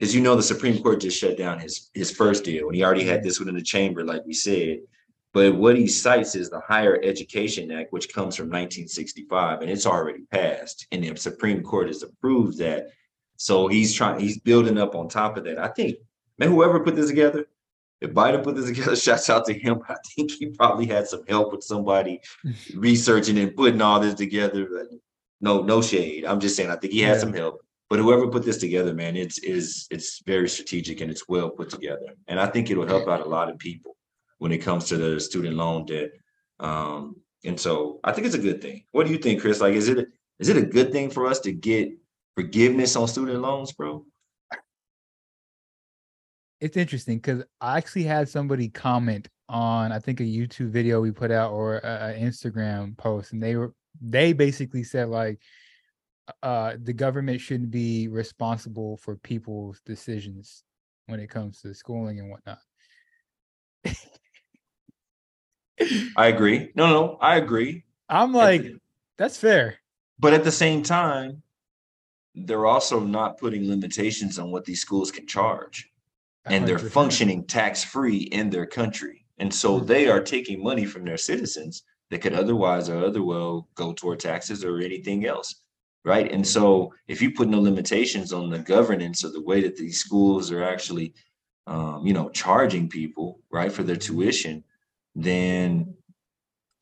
as 0.00 0.14
you 0.14 0.20
know, 0.20 0.36
the 0.36 0.42
Supreme 0.42 0.82
Court 0.82 1.00
just 1.00 1.18
shut 1.18 1.38
down 1.38 1.60
his 1.60 1.90
his 1.94 2.10
first 2.10 2.44
deal, 2.44 2.66
and 2.66 2.76
he 2.76 2.84
already 2.84 3.04
had 3.04 3.22
this 3.22 3.40
one 3.40 3.48
in 3.48 3.54
the 3.54 3.62
chamber, 3.62 4.04
like 4.04 4.22
we 4.26 4.34
said. 4.34 4.80
But 5.32 5.56
what 5.56 5.78
he 5.78 5.86
cites 5.86 6.34
is 6.34 6.50
the 6.50 6.60
Higher 6.60 7.00
Education 7.02 7.70
Act, 7.72 7.92
which 7.92 8.12
comes 8.12 8.36
from 8.36 8.48
1965, 8.48 9.62
and 9.62 9.70
it's 9.70 9.86
already 9.86 10.24
passed, 10.30 10.86
and 10.92 11.02
the 11.02 11.16
Supreme 11.16 11.62
Court 11.62 11.86
has 11.86 12.02
approved 12.02 12.58
that. 12.58 12.88
So 13.36 13.66
he's 13.66 13.94
trying, 13.94 14.20
he's 14.20 14.38
building 14.38 14.76
up 14.76 14.94
on 14.94 15.08
top 15.08 15.38
of 15.38 15.44
that. 15.44 15.58
I 15.58 15.68
think, 15.68 15.96
man, 16.38 16.50
whoever 16.50 16.80
put 16.80 16.96
this 16.96 17.08
together, 17.08 17.46
if 18.02 18.12
Biden 18.12 18.42
put 18.42 18.56
this 18.56 18.66
together, 18.66 18.96
shouts 19.06 19.30
out 19.30 19.46
to 19.46 19.54
him. 19.54 19.80
I 19.88 19.96
think 20.14 20.32
he 20.32 20.46
probably 20.46 20.86
had 20.86 21.06
some 21.06 21.22
help 21.28 21.52
with 21.52 21.62
somebody 21.62 22.20
researching 22.74 23.38
and 23.38 23.54
putting 23.54 23.80
all 23.80 24.00
this 24.00 24.14
together. 24.14 24.66
But 24.70 24.98
no, 25.40 25.62
no 25.62 25.80
shade. 25.80 26.24
I'm 26.24 26.40
just 26.40 26.56
saying 26.56 26.70
I 26.70 26.76
think 26.76 26.92
he 26.92 27.00
had 27.00 27.14
yeah. 27.14 27.20
some 27.20 27.32
help. 27.32 27.60
But 27.88 27.98
whoever 27.98 28.26
put 28.28 28.44
this 28.44 28.56
together, 28.56 28.94
man, 28.94 29.16
it's 29.16 29.38
is 29.38 29.86
it's 29.90 30.22
very 30.26 30.48
strategic 30.48 31.00
and 31.00 31.10
it's 31.10 31.28
well 31.28 31.50
put 31.50 31.70
together. 31.70 32.14
And 32.26 32.40
I 32.40 32.46
think 32.46 32.70
it'll 32.70 32.86
help 32.86 33.06
out 33.08 33.20
a 33.20 33.28
lot 33.28 33.50
of 33.50 33.58
people 33.58 33.96
when 34.38 34.50
it 34.50 34.58
comes 34.58 34.86
to 34.86 34.96
the 34.96 35.20
student 35.20 35.56
loan 35.56 35.84
debt. 35.84 36.10
Um, 36.58 37.16
and 37.44 37.58
so 37.58 38.00
I 38.02 38.12
think 38.12 38.26
it's 38.26 38.36
a 38.36 38.40
good 38.40 38.62
thing. 38.62 38.84
What 38.92 39.06
do 39.06 39.12
you 39.12 39.18
think, 39.18 39.40
Chris? 39.40 39.60
Like, 39.60 39.74
is 39.74 39.88
it 39.88 40.08
is 40.38 40.48
it 40.48 40.56
a 40.56 40.62
good 40.62 40.90
thing 40.90 41.10
for 41.10 41.26
us 41.26 41.40
to 41.40 41.52
get 41.52 41.90
forgiveness 42.34 42.96
on 42.96 43.08
student 43.08 43.40
loans, 43.42 43.72
bro? 43.72 44.06
It's 46.62 46.76
interesting 46.76 47.18
because 47.18 47.42
I 47.60 47.76
actually 47.76 48.04
had 48.04 48.28
somebody 48.28 48.68
comment 48.68 49.28
on 49.48 49.90
I 49.90 49.98
think 49.98 50.20
a 50.20 50.22
YouTube 50.22 50.70
video 50.70 51.00
we 51.00 51.10
put 51.10 51.32
out 51.32 51.50
or 51.50 51.84
an 51.84 52.22
Instagram 52.22 52.96
post, 52.96 53.32
and 53.32 53.42
they 53.42 53.56
were 53.56 53.74
they 54.00 54.32
basically 54.32 54.84
said 54.84 55.08
like 55.08 55.40
uh 56.40 56.74
the 56.80 56.92
government 56.92 57.40
shouldn't 57.40 57.72
be 57.72 58.06
responsible 58.06 58.96
for 58.98 59.16
people's 59.16 59.80
decisions 59.84 60.62
when 61.06 61.18
it 61.18 61.28
comes 61.28 61.60
to 61.62 61.74
schooling 61.74 62.20
and 62.20 62.30
whatnot. 62.30 62.58
I 66.16 66.28
agree. 66.28 66.70
No, 66.76 66.86
no, 66.86 67.18
I 67.20 67.38
agree. 67.38 67.82
I'm 68.08 68.32
like, 68.32 68.62
the, 68.62 68.78
that's 69.18 69.36
fair. 69.36 69.78
But 70.20 70.32
at 70.32 70.44
the 70.44 70.52
same 70.52 70.84
time, 70.84 71.42
they're 72.36 72.66
also 72.66 73.00
not 73.00 73.38
putting 73.38 73.68
limitations 73.68 74.38
on 74.38 74.52
what 74.52 74.64
these 74.64 74.80
schools 74.80 75.10
can 75.10 75.26
charge 75.26 75.91
and 76.46 76.66
they're 76.66 76.78
functioning 76.78 77.44
tax 77.44 77.84
free 77.84 78.18
in 78.18 78.50
their 78.50 78.66
country. 78.66 79.24
And 79.38 79.52
so 79.52 79.76
mm-hmm. 79.76 79.86
they 79.86 80.08
are 80.08 80.20
taking 80.20 80.62
money 80.62 80.84
from 80.84 81.04
their 81.04 81.16
citizens 81.16 81.82
that 82.10 82.20
could 82.20 82.34
otherwise 82.34 82.88
or 82.88 83.04
other 83.04 83.22
well 83.22 83.68
go 83.74 83.92
toward 83.92 84.20
taxes 84.20 84.64
or 84.64 84.78
anything 84.78 85.26
else. 85.26 85.62
Right. 86.04 86.32
And 86.32 86.44
so 86.46 86.92
if 87.06 87.22
you 87.22 87.32
put 87.32 87.48
no 87.48 87.60
limitations 87.60 88.32
on 88.32 88.50
the 88.50 88.58
governance 88.58 89.24
or 89.24 89.30
the 89.30 89.40
way 89.40 89.60
that 89.62 89.76
these 89.76 90.00
schools 90.00 90.50
are 90.50 90.64
actually, 90.64 91.14
um, 91.68 92.04
you 92.04 92.12
know, 92.12 92.28
charging 92.30 92.88
people, 92.88 93.40
right, 93.52 93.70
for 93.70 93.84
their 93.84 93.94
mm-hmm. 93.94 94.14
tuition, 94.14 94.64
then 95.14 95.94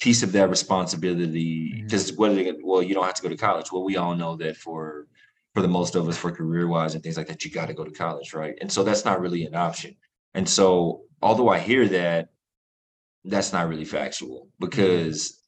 piece 0.01 0.23
of 0.23 0.33
that 0.33 0.49
responsibility, 0.49 1.83
because 1.83 2.11
mm-hmm. 2.11 2.21
whether, 2.21 2.55
well, 2.63 2.83
you 2.83 2.95
don't 2.95 3.05
have 3.05 3.15
to 3.15 3.23
go 3.23 3.29
to 3.29 3.37
college. 3.37 3.71
Well, 3.71 3.85
we 3.85 3.99
all 3.99 4.17
know 4.17 4.37
that 4.37 4.57
for 4.57 5.07
for 5.55 5.63
the 5.63 5.69
most 5.69 5.95
of 5.97 6.09
us 6.09 6.17
for 6.17 6.31
career 6.31 6.69
wise 6.69 6.95
and 6.95 7.03
things 7.03 7.17
like 7.17 7.27
that, 7.29 7.45
you 7.45 7.51
got 7.51 7.67
to 7.67 7.75
go 7.75 7.85
to 7.85 7.91
college, 7.91 8.35
right? 8.35 8.55
And 8.61 8.71
so 8.71 8.83
that's 8.85 9.05
not 9.05 9.21
really 9.21 9.45
an 9.45 9.55
option. 9.55 9.97
And 10.35 10.49
so, 10.49 11.03
although 11.23 11.49
I 11.49 11.59
hear 11.59 11.89
that, 11.89 12.29
that's 13.25 13.53
not 13.53 13.69
really 13.69 13.85
factual 13.85 14.49
because 14.61 15.43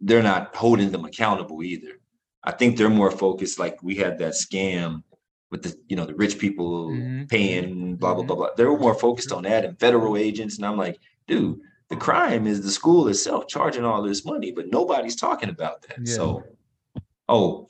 they're 0.00 0.22
not 0.22 0.54
holding 0.54 0.90
them 0.90 1.04
accountable 1.04 1.62
either. 1.62 2.00
I 2.44 2.52
think 2.52 2.76
they're 2.76 2.90
more 2.90 3.10
focused, 3.10 3.58
like 3.58 3.82
we 3.82 3.94
had 3.94 4.18
that 4.18 4.32
scam 4.34 5.02
with 5.50 5.62
the 5.62 5.74
you 5.88 5.96
know 5.96 6.04
the 6.04 6.14
rich 6.14 6.38
people 6.38 6.90
Mhm. 6.90 7.28
paying 7.28 7.94
blah 7.96 8.14
blah 8.14 8.24
Mhm. 8.24 8.26
blah 8.26 8.36
blah. 8.36 8.48
They 8.56 8.64
were 8.64 8.78
more 8.78 8.94
focused 8.94 9.32
on 9.32 9.44
that 9.44 9.64
and 9.64 9.78
federal 9.78 10.16
agents, 10.16 10.56
and 10.56 10.66
I'm 10.66 10.76
like, 10.76 10.98
dude, 11.28 11.60
the 11.88 11.96
crime 11.96 12.46
is 12.46 12.62
the 12.62 12.70
school 12.70 13.06
itself 13.08 13.46
charging 13.46 13.84
all 13.84 14.02
this 14.02 14.24
money, 14.24 14.50
but 14.52 14.66
nobody's 14.70 15.16
talking 15.16 15.48
about 15.48 15.82
that. 15.82 15.98
Yeah. 16.04 16.14
So, 16.14 16.42
oh, 17.28 17.68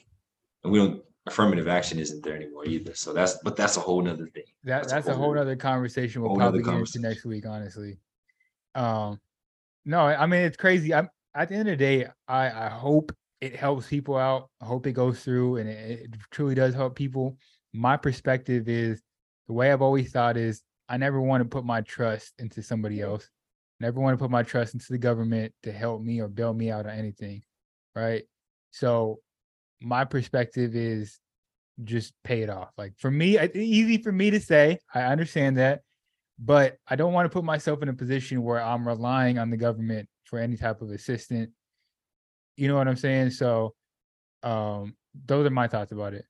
and 0.65 0.73
we 0.73 0.79
don't 0.79 1.03
affirmative 1.27 1.67
action 1.69 1.99
isn't 1.99 2.23
there 2.23 2.37
anymore 2.37 2.65
either. 2.67 2.95
So 2.95 3.12
that's 3.12 3.39
but 3.43 3.57
that's 3.57 3.77
a 3.77 3.81
whole 3.81 4.01
nother 4.03 4.27
thing. 4.29 4.45
That 4.65 4.83
That's 4.83 4.93
a 4.93 4.95
that's 4.97 5.09
a 5.09 5.15
whole 5.15 5.27
whole- 5.27 5.39
other 5.39 5.57
conversation 5.57 6.23
we'll 6.23 6.37
probably 6.37 6.62
get 6.62 6.75
into 6.75 7.01
next 7.01 7.25
week, 7.25 7.47
honestly. 7.47 7.99
Um 8.75 9.21
no, 9.85 10.01
I 10.01 10.27
mean 10.27 10.43
it's 10.43 10.57
crazy. 10.57 10.95
I'm 10.95 11.09
at 11.35 11.49
the 11.49 11.55
end 11.57 11.69
of 11.69 11.79
the 11.79 11.85
day, 11.85 12.07
I 12.29 12.67
I 12.67 12.69
hope 12.69 13.12
it 13.41 13.55
helps 13.57 13.89
people 13.89 14.17
out. 14.17 14.49
I 14.61 14.65
hope 14.65 14.87
it 14.87 14.93
goes 14.93 15.23
through 15.23 15.57
and 15.59 15.69
it, 15.69 16.01
it 16.01 16.15
truly 16.31 16.55
does 16.55 16.75
help 16.75 16.95
people. 16.97 17.37
My 17.75 17.97
perspective 17.97 18.69
is 18.69 19.03
the 19.47 19.53
way 19.53 19.71
I've 19.73 19.83
always 19.83 20.11
thought 20.12 20.37
is 20.37 20.62
I 20.89 20.97
never 20.97 21.21
want 21.21 21.43
to 21.43 21.49
put 21.49 21.65
my 21.65 21.81
trust 21.83 22.33
into 22.39 22.62
somebody 22.62 23.01
else. 23.01 23.29
Never 23.81 24.01
want 24.01 24.19
to 24.19 24.23
put 24.23 24.31
my 24.31 24.43
trust 24.43 24.75
into 24.75 24.87
the 24.91 24.99
government 24.99 25.53
to 25.65 25.73
help 25.73 26.01
me 26.01 26.21
or 26.21 26.29
bail 26.29 26.55
me 26.55 26.71
out 26.71 26.87
on 26.87 26.93
anything. 26.93 27.43
Right. 27.95 28.25
So 28.71 29.19
my 29.81 30.05
perspective 30.05 30.75
is 30.75 31.19
just 31.85 32.15
pay 32.25 32.43
it 32.43 32.51
off. 32.51 32.71
Like 32.79 32.95
for 32.99 33.11
me, 33.11 33.39
it's 33.39 33.57
easy 33.57 33.99
for 33.99 34.12
me 34.12 34.31
to 34.31 34.41
say. 34.41 34.79
I 34.95 35.03
understand 35.03 35.59
that, 35.59 35.83
but 36.39 36.77
I 36.89 36.97
don't 36.97 37.12
want 37.12 37.27
to 37.27 37.33
put 37.33 37.45
myself 37.45 37.83
in 37.83 37.89
a 37.89 37.95
position 37.95 38.43
where 38.43 38.62
I'm 38.62 38.87
relying 38.87 39.39
on 39.39 39.51
the 39.51 39.57
government 39.57 40.09
for 40.25 40.39
any 40.39 40.57
type 40.57 40.81
of 40.81 40.91
assistance. 40.91 41.51
You 42.57 42.69
know 42.69 42.77
what 42.77 42.89
I'm 42.89 42.97
saying? 42.97 43.31
So, 43.31 43.75
um, 44.43 44.97
those 45.27 45.47
are 45.47 45.51
my 45.51 45.69
thoughts 45.69 45.93
about 45.93 46.15
it. 46.15 46.25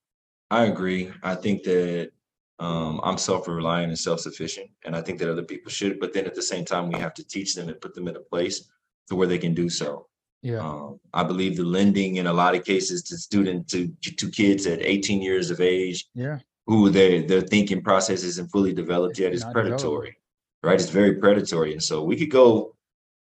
I 0.51 0.65
agree. 0.65 1.13
I 1.23 1.35
think 1.35 1.63
that 1.65 2.11
um, 2.59 3.01
I'm 3.05 3.19
self-reliant 3.19 3.91
and 3.91 3.99
self-sufficient, 3.99 4.71
and 4.85 4.97
I 4.97 5.03
think 5.03 5.19
that 5.19 5.31
other 5.31 5.43
people 5.43 5.71
should. 5.71 6.01
But 6.01 6.13
then 6.13 6.25
at 6.25 6.35
the 6.35 6.43
same 6.43 6.65
time, 6.65 6.89
we 6.89 6.99
have 6.99 7.15
to 7.15 7.25
teach 7.25 7.55
them 7.55 7.69
and 7.69 7.81
put 7.81 7.95
them 7.95 8.09
in 8.09 8.17
a 8.17 8.21
place 8.21 8.69
to 9.09 9.17
where 9.17 9.27
they 9.27 9.39
can 9.39 9.55
do 9.55 9.69
so. 9.69 10.09
Yeah. 10.43 10.59
Um, 10.61 11.01
I 11.13 11.23
believe 11.25 11.57
the 11.57 11.65
lending 11.65 12.17
in 12.17 12.27
a 12.27 12.33
lot 12.33 12.55
of 12.55 12.65
cases 12.65 13.03
to 13.05 13.17
student 13.17 13.69
to 13.69 13.89
to 14.03 14.31
kids 14.31 14.67
at 14.67 14.81
18 14.83 15.23
years 15.23 15.51
of 15.51 15.61
age 15.61 16.07
Yeah. 16.15 16.39
who 16.67 16.91
their 16.91 17.23
their 17.23 17.41
thinking 17.41 17.83
process 17.83 18.23
isn't 18.23 18.51
fully 18.51 18.73
developed 18.73 19.19
yet 19.19 19.33
is 19.33 19.45
predatory, 19.45 20.17
right? 20.63 20.81
It's 20.81 20.91
very 20.91 21.15
predatory, 21.15 21.73
and 21.73 21.83
so 21.83 22.03
we 22.05 22.17
could 22.17 22.31
go. 22.31 22.73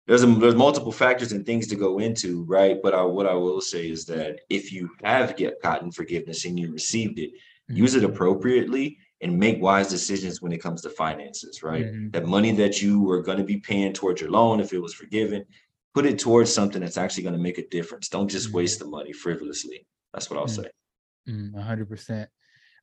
There's 0.09 0.25
a, 0.25 0.27
there's 0.27 0.57
multiple 0.57 0.91
factors 0.91 1.31
and 1.31 1.47
things 1.47 1.69
to 1.69 1.77
go 1.77 2.01
into, 2.01 2.43
right? 2.45 2.77
But 2.83 2.93
I, 2.93 3.03
what 3.05 3.25
I 3.27 3.35
will 3.35 3.61
say 3.61 3.89
is 3.89 4.05
that 4.07 4.41
if 4.51 4.73
you 4.73 4.91
have 5.05 5.37
get 5.37 5.63
gotten 5.63 5.93
forgiveness 5.93 6.45
and 6.45 6.59
you 6.59 6.73
received 6.73 7.21
it, 7.21 7.31
Mhm. 7.71 7.77
use 7.77 7.95
it 7.95 8.03
appropriately 8.03 8.99
and 9.21 9.39
make 9.39 9.63
wise 9.63 9.87
decisions 9.89 10.43
when 10.43 10.51
it 10.51 10.61
comes 10.61 10.83
to 10.83 10.91
finances, 10.91 11.63
right? 11.63 11.87
Mhm. 11.87 12.11
That 12.13 12.27
money 12.27 12.51
that 12.57 12.83
you 12.83 13.01
were 13.01 13.23
going 13.23 13.39
to 13.39 13.45
be 13.45 13.59
paying 13.61 13.93
towards 13.93 14.21
your 14.21 14.31
loan, 14.33 14.59
if 14.59 14.73
it 14.73 14.81
was 14.83 14.93
forgiven, 14.93 15.45
put 15.95 16.07
it 16.07 16.19
towards 16.19 16.53
something 16.53 16.81
that's 16.81 16.97
actually 16.97 17.23
going 17.25 17.35
to 17.35 17.41
make 17.41 17.59
a 17.59 17.69
difference. 17.69 18.09
Don't 18.09 18.29
just 18.29 18.49
Mhm. 18.49 18.55
waste 18.55 18.79
the 18.79 18.87
money 18.87 19.13
frivolously. 19.13 19.87
That's 20.13 20.31
what 20.31 20.39
I'll 20.39 20.47
Mm. 20.47 20.65
say. 20.65 20.71
Mm, 21.29 21.55
A 21.57 21.63
hundred 21.63 21.89
percent. 21.89 22.31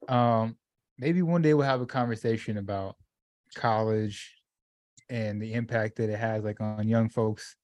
Um, 0.07 0.57
maybe 0.97 1.21
one 1.21 1.41
day 1.41 1.53
we'll 1.53 1.65
have 1.65 1.81
a 1.81 1.85
conversation 1.85 2.57
about 2.57 2.95
college 3.55 4.35
and 5.09 5.41
the 5.41 5.53
impact 5.53 5.95
that 5.97 6.09
it 6.09 6.17
has 6.19 6.43
like 6.43 6.61
on 6.61 6.87
young 6.87 7.09
folks 7.09 7.55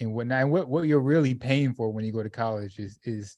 and 0.00 0.14
whatnot. 0.14 0.42
And 0.42 0.50
what, 0.52 0.68
what 0.68 0.82
you're 0.86 1.00
really 1.00 1.34
paying 1.34 1.74
for 1.74 1.90
when 1.92 2.04
you 2.04 2.12
go 2.12 2.22
to 2.22 2.30
college 2.30 2.78
is 2.78 2.98
is 3.04 3.36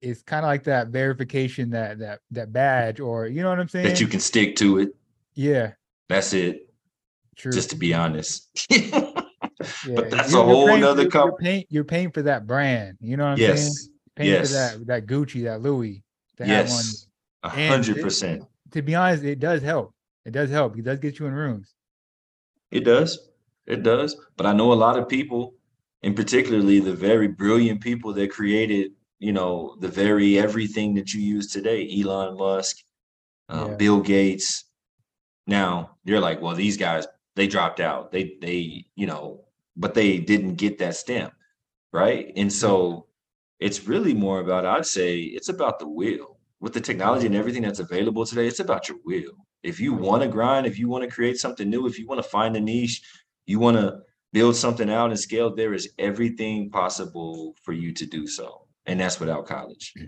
is 0.00 0.22
kind 0.22 0.46
of 0.46 0.48
like 0.48 0.64
that 0.64 0.88
verification 0.88 1.68
that 1.70 1.98
that 1.98 2.20
that 2.30 2.52
badge 2.52 3.00
or 3.00 3.26
you 3.26 3.42
know 3.42 3.50
what 3.50 3.60
I'm 3.60 3.68
saying? 3.68 3.86
That 3.86 4.00
you 4.00 4.06
can 4.08 4.20
stick 4.20 4.56
to 4.56 4.78
it. 4.78 4.96
yeah, 5.34 5.72
That's 6.08 6.32
it. 6.32 6.72
true. 7.36 7.52
Just 7.52 7.70
to 7.70 7.76
be 7.76 7.92
honest. 7.94 8.48
yeah. 9.86 9.94
but 9.96 10.10
that's 10.10 10.30
You're- 10.32 10.42
a 10.42 10.46
whole 10.46 10.66
paying- 10.68 10.80
nother 10.80 11.02
you're, 11.12 11.36
paying 11.36 11.64
you're 11.68 11.84
paying 11.84 12.10
for 12.10 12.22
that 12.22 12.46
brand. 12.46 12.96
You 13.00 13.16
know 13.16 13.24
what 13.24 13.30
I'm 13.32 13.38
saying? 13.38 13.50
yes. 13.56 13.88
Paying 14.16 14.30
yes. 14.30 14.48
for 14.48 14.54
that 14.54 14.86
that 14.86 15.06
Gucci, 15.06 15.44
that 15.44 15.62
Louis. 15.62 16.02
To 16.38 16.46
Yes. 16.46 17.06
Hundred 17.44 18.00
percent. 18.02 18.44
to 18.72 18.82
be 18.82 18.94
honest, 18.94 19.24
it 19.24 19.38
does 19.40 19.62
help. 19.62 19.94
It 20.26 20.32
does 20.32 20.50
help. 20.50 20.76
It 20.78 20.82
does 20.84 20.98
get 20.98 21.18
you 21.18 21.26
in 21.26 21.32
rooms. 21.32 21.74
It 22.70 22.84
does. 22.84 23.28
It 23.66 23.82
does. 23.82 24.16
But 24.36 24.46
I 24.46 24.52
know 24.52 24.72
a 24.72 24.74
lot 24.74 24.98
of 24.98 25.08
people, 25.08 25.54
and 26.02 26.14
particularly 26.14 26.80
the 26.80 26.92
very 26.94 27.28
brilliant 27.28 27.80
people 27.80 28.12
that 28.14 28.30
created, 28.30 28.92
you 29.18 29.32
know, 29.32 29.76
the 29.80 29.88
very 29.88 30.38
everything 30.38 30.94
that 30.94 31.14
you 31.14 31.20
use 31.22 31.50
today, 31.50 31.88
Elon 32.00 32.36
Musk, 32.36 32.76
uh, 33.48 33.66
Yeah. 33.70 33.74
Bill 33.76 34.00
Gates. 34.00 34.64
Now 35.46 35.96
you're 36.04 36.20
like, 36.20 36.40
well, 36.42 36.54
these 36.54 36.76
guys 36.76 37.06
they 37.36 37.46
dropped 37.46 37.80
out. 37.80 38.12
They 38.12 38.36
they 38.40 38.84
you 38.96 39.06
know, 39.06 39.44
but 39.76 39.94
they 39.94 40.18
didn't 40.18 40.56
get 40.56 40.78
that 40.78 40.96
stamp, 40.96 41.32
right? 41.92 42.32
And 42.36 42.52
so 42.52 43.06
it's 43.58 43.86
really 43.86 44.14
more 44.14 44.40
about 44.40 44.66
I'd 44.66 44.86
say 44.86 45.18
it's 45.20 45.48
about 45.48 45.78
the 45.78 45.88
will. 45.88 46.38
With 46.60 46.74
the 46.74 46.80
technology 46.80 47.26
and 47.26 47.34
everything 47.34 47.62
that's 47.62 47.78
available 47.80 48.26
today, 48.26 48.46
it's 48.46 48.60
about 48.60 48.88
your 48.88 48.98
will. 49.04 49.46
If 49.62 49.80
you 49.80 49.94
want 49.94 50.22
to 50.22 50.28
grind, 50.28 50.66
if 50.66 50.78
you 50.78 50.88
want 50.88 51.04
to 51.04 51.10
create 51.10 51.38
something 51.38 51.68
new, 51.68 51.86
if 51.86 51.98
you 51.98 52.06
want 52.06 52.22
to 52.22 52.28
find 52.28 52.54
a 52.56 52.60
niche, 52.60 53.02
you 53.46 53.58
want 53.58 53.76
to 53.78 53.98
build 54.32 54.56
something 54.56 54.90
out 54.90 55.10
and 55.10 55.18
scale, 55.18 55.54
there 55.54 55.72
is 55.74 55.90
everything 55.98 56.70
possible 56.70 57.54
for 57.62 57.72
you 57.72 57.92
to 57.94 58.06
do 58.06 58.26
so. 58.26 58.66
And 58.86 59.00
that's 59.00 59.18
without 59.18 59.46
college. 59.46 59.92
Hmm. 59.96 60.04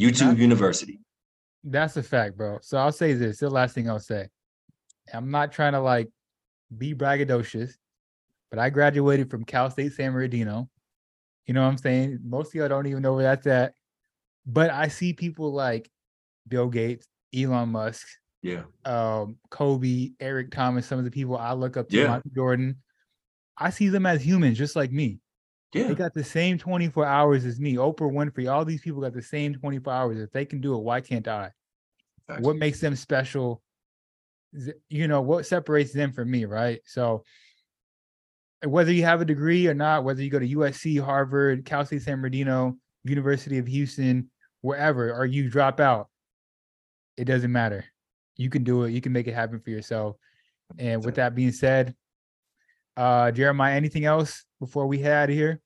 YouTube 0.00 0.30
That- 0.30 0.38
University. 0.38 1.00
That's 1.64 1.96
a 1.96 2.02
fact, 2.02 2.36
bro. 2.36 2.58
So 2.62 2.78
I'll 2.78 2.92
say 2.92 3.14
this. 3.14 3.38
The 3.38 3.50
last 3.50 3.74
thing 3.74 3.90
I'll 3.90 3.98
say. 3.98 4.28
I'm 5.12 5.30
not 5.30 5.52
trying 5.52 5.72
to 5.72 5.80
like 5.80 6.08
be 6.76 6.94
braggadocious, 6.94 7.72
but 8.50 8.58
I 8.58 8.70
graduated 8.70 9.30
from 9.30 9.44
Cal 9.44 9.70
State 9.70 9.92
San 9.92 10.12
Bernardino. 10.12 10.68
You 11.46 11.54
know 11.54 11.62
what 11.62 11.68
I'm 11.68 11.78
saying? 11.78 12.20
Most 12.24 12.48
of 12.48 12.54
y'all 12.54 12.68
don't 12.68 12.86
even 12.86 13.02
know 13.02 13.14
where 13.14 13.24
that's 13.24 13.46
at. 13.46 13.74
But 14.46 14.70
I 14.70 14.88
see 14.88 15.12
people 15.12 15.52
like 15.52 15.90
Bill 16.46 16.68
Gates, 16.68 17.06
Elon 17.34 17.70
Musk, 17.70 18.06
Yeah. 18.42 18.64
um, 18.84 19.36
Kobe, 19.50 20.10
Eric 20.20 20.50
Thomas, 20.50 20.86
some 20.86 20.98
of 20.98 21.04
the 21.04 21.10
people 21.10 21.36
I 21.36 21.52
look 21.52 21.76
up 21.76 21.88
to, 21.90 21.96
Yeah. 21.96 22.08
Michael 22.08 22.30
Jordan. 22.34 22.76
I 23.56 23.70
see 23.70 23.88
them 23.88 24.06
as 24.06 24.22
humans, 24.22 24.56
just 24.56 24.76
like 24.76 24.92
me. 24.92 25.20
Yeah. 25.74 25.88
They 25.88 25.94
got 25.94 26.14
the 26.14 26.24
same 26.24 26.56
24 26.56 27.04
hours 27.04 27.44
as 27.44 27.60
me. 27.60 27.74
Oprah 27.74 28.10
Winfrey, 28.10 28.50
all 28.50 28.64
these 28.64 28.80
people 28.80 29.02
got 29.02 29.12
the 29.12 29.22
same 29.22 29.54
24 29.54 29.92
hours. 29.92 30.18
If 30.18 30.30
they 30.32 30.46
can 30.46 30.60
do 30.60 30.74
it, 30.74 30.82
why 30.82 31.00
can't 31.00 31.28
I? 31.28 31.50
What 32.40 32.56
makes 32.56 32.80
them 32.80 32.94
special? 32.94 33.62
You 34.88 35.08
know, 35.08 35.20
what 35.20 35.44
separates 35.46 35.92
them 35.92 36.12
from 36.12 36.30
me, 36.30 36.44
right? 36.46 36.80
So 36.86 37.24
whether 38.64 38.92
you 38.92 39.04
have 39.04 39.20
a 39.20 39.24
degree 39.24 39.66
or 39.66 39.74
not, 39.74 40.04
whether 40.04 40.22
you 40.22 40.30
go 40.30 40.38
to 40.38 40.48
USC, 40.56 41.00
Harvard, 41.02 41.64
Cal 41.64 41.84
State 41.84 42.02
San 42.02 42.16
Bernardino, 42.16 42.76
University 43.04 43.58
of 43.58 43.66
Houston, 43.66 44.30
wherever, 44.62 45.12
or 45.12 45.26
you 45.26 45.48
drop 45.48 45.80
out, 45.80 46.08
it 47.16 47.24
doesn't 47.24 47.52
matter. 47.52 47.84
You 48.36 48.50
can 48.50 48.64
do 48.64 48.84
it. 48.84 48.92
You 48.92 49.00
can 49.00 49.12
make 49.12 49.26
it 49.26 49.34
happen 49.34 49.60
for 49.60 49.70
yourself. 49.70 50.16
And 50.78 51.04
with 51.04 51.16
that 51.16 51.34
being 51.34 51.52
said, 51.52 51.94
uh 52.96 53.30
Jeremiah, 53.30 53.76
anything 53.76 54.04
else 54.04 54.44
before 54.58 54.86
we 54.86 54.98
head 54.98 55.12
out 55.12 55.30
of 55.30 55.36
here? 55.36 55.60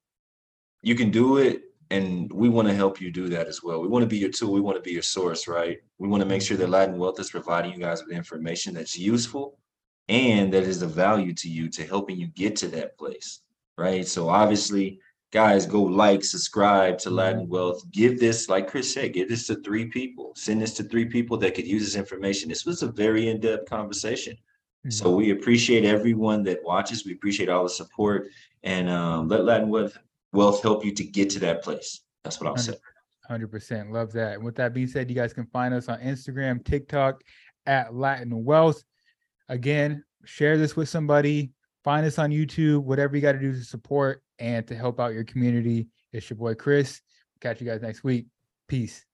you 0.83 0.95
can 0.95 1.11
do 1.11 1.39
it 1.39 1.63
and 1.91 2.31
we 2.33 2.49
want 2.49 2.69
to 2.69 2.75
help 2.75 3.01
you 3.01 3.11
do 3.11 3.29
that 3.29 3.47
as 3.47 3.63
well 3.63 3.81
we 3.81 3.89
want 3.89 4.03
to 4.03 4.09
be 4.09 4.19
your 4.19 4.31
tool 4.31 4.53
we 4.53 4.61
want 4.61 4.77
to 4.77 4.83
be 4.83 4.93
your 4.93 5.03
source 5.03 5.49
right 5.49 5.79
we 5.99 6.09
want 6.09 6.21
to 6.21 6.29
make 6.29 6.43
sure 6.43 6.57
that 6.57 6.69
latin 6.69 6.99
wealth 6.99 7.19
is 7.21 7.31
providing 7.31 7.73
you 7.73 7.79
guys 7.79 8.03
with 8.03 8.15
information 8.15 8.75
that's 8.75 8.99
useful 8.99 9.59
and 10.09 10.53
that 10.53 10.65
is 10.65 10.83
of 10.83 10.91
value 10.91 11.33
to 11.33 11.49
you 11.49 11.69
to 11.69 11.85
helping 11.87 12.17
you 12.17 12.27
get 12.29 12.57
to 12.57 12.69
that 12.69 12.97
place 12.99 13.41
right 13.79 14.07
so 14.07 14.29
obviously 14.29 14.99
guys 15.33 15.65
go 15.65 15.83
like 15.83 16.25
subscribe 16.25 16.99
to 16.99 17.11
latin 17.11 17.49
wealth 17.49 17.83
give 17.91 18.19
this 18.21 18.49
like 18.49 18.69
chris 18.69 18.93
said 18.93 19.13
give 19.13 19.29
this 19.29 19.47
to 19.47 19.55
three 19.63 19.87
people 19.87 20.33
send 20.37 20.61
this 20.61 20.75
to 20.75 20.83
three 20.83 21.07
people 21.07 21.37
that 21.37 21.55
could 21.55 21.67
use 21.67 21.85
this 21.85 21.97
information 21.97 22.49
this 22.49 22.67
was 22.67 22.83
a 22.83 22.89
very 22.89 23.29
in-depth 23.29 23.69
conversation 23.69 24.37
so 24.89 25.15
we 25.15 25.31
appreciate 25.31 25.85
everyone 25.85 26.43
that 26.45 26.59
watches. 26.65 27.05
We 27.05 27.13
appreciate 27.13 27.49
all 27.49 27.63
the 27.63 27.71
support 27.71 28.29
and 28.65 28.89
um, 28.89 29.29
let 29.29 29.45
Latin 29.45 29.69
Wealth, 29.69 29.97
Wealth 30.33 30.61
help 30.61 30.85
you 30.85 30.93
to 30.93 31.05
get 31.05 31.31
to 31.31 31.39
that 31.41 31.63
place. 31.63 32.01
That's 32.25 32.41
what 32.41 32.49
I'll 32.49 32.57
say. 32.57 32.75
Hundred 33.29 33.53
percent, 33.53 33.93
love 33.93 34.13
that. 34.13 34.35
And 34.35 34.45
with 34.45 34.57
that 34.57 34.75
being 34.75 34.89
said, 34.89 35.09
you 35.09 35.15
guys 35.15 35.33
can 35.33 35.47
find 35.47 35.73
us 35.73 35.89
on 35.89 36.01
Instagram, 36.01 36.65
TikTok 36.65 37.23
at 37.67 37.95
Latin 37.95 38.45
Wealth. 38.45 38.83
Again, 39.49 40.05
share 40.25 40.57
this 40.57 40.77
with 40.77 40.89
somebody. 40.89 41.53
Find 41.85 42.07
us 42.07 42.19
on 42.19 42.31
YouTube. 42.31 42.85
Whatever 42.85 43.17
you 43.17 43.23
got 43.23 43.33
to 43.33 43.39
do 43.39 43.53
to 43.53 43.65
support 43.65 44.23
and 44.39 44.67
to 44.69 44.75
help 44.75 45.01
out 45.01 45.15
your 45.15 45.25
community. 45.25 45.89
It's 46.13 46.29
your 46.31 46.37
boy 46.37 46.55
Chris. 46.55 47.01
Catch 47.41 47.61
you 47.61 47.67
guys 47.67 47.83
next 47.83 48.05
week. 48.05 48.27
Peace. 48.69 49.05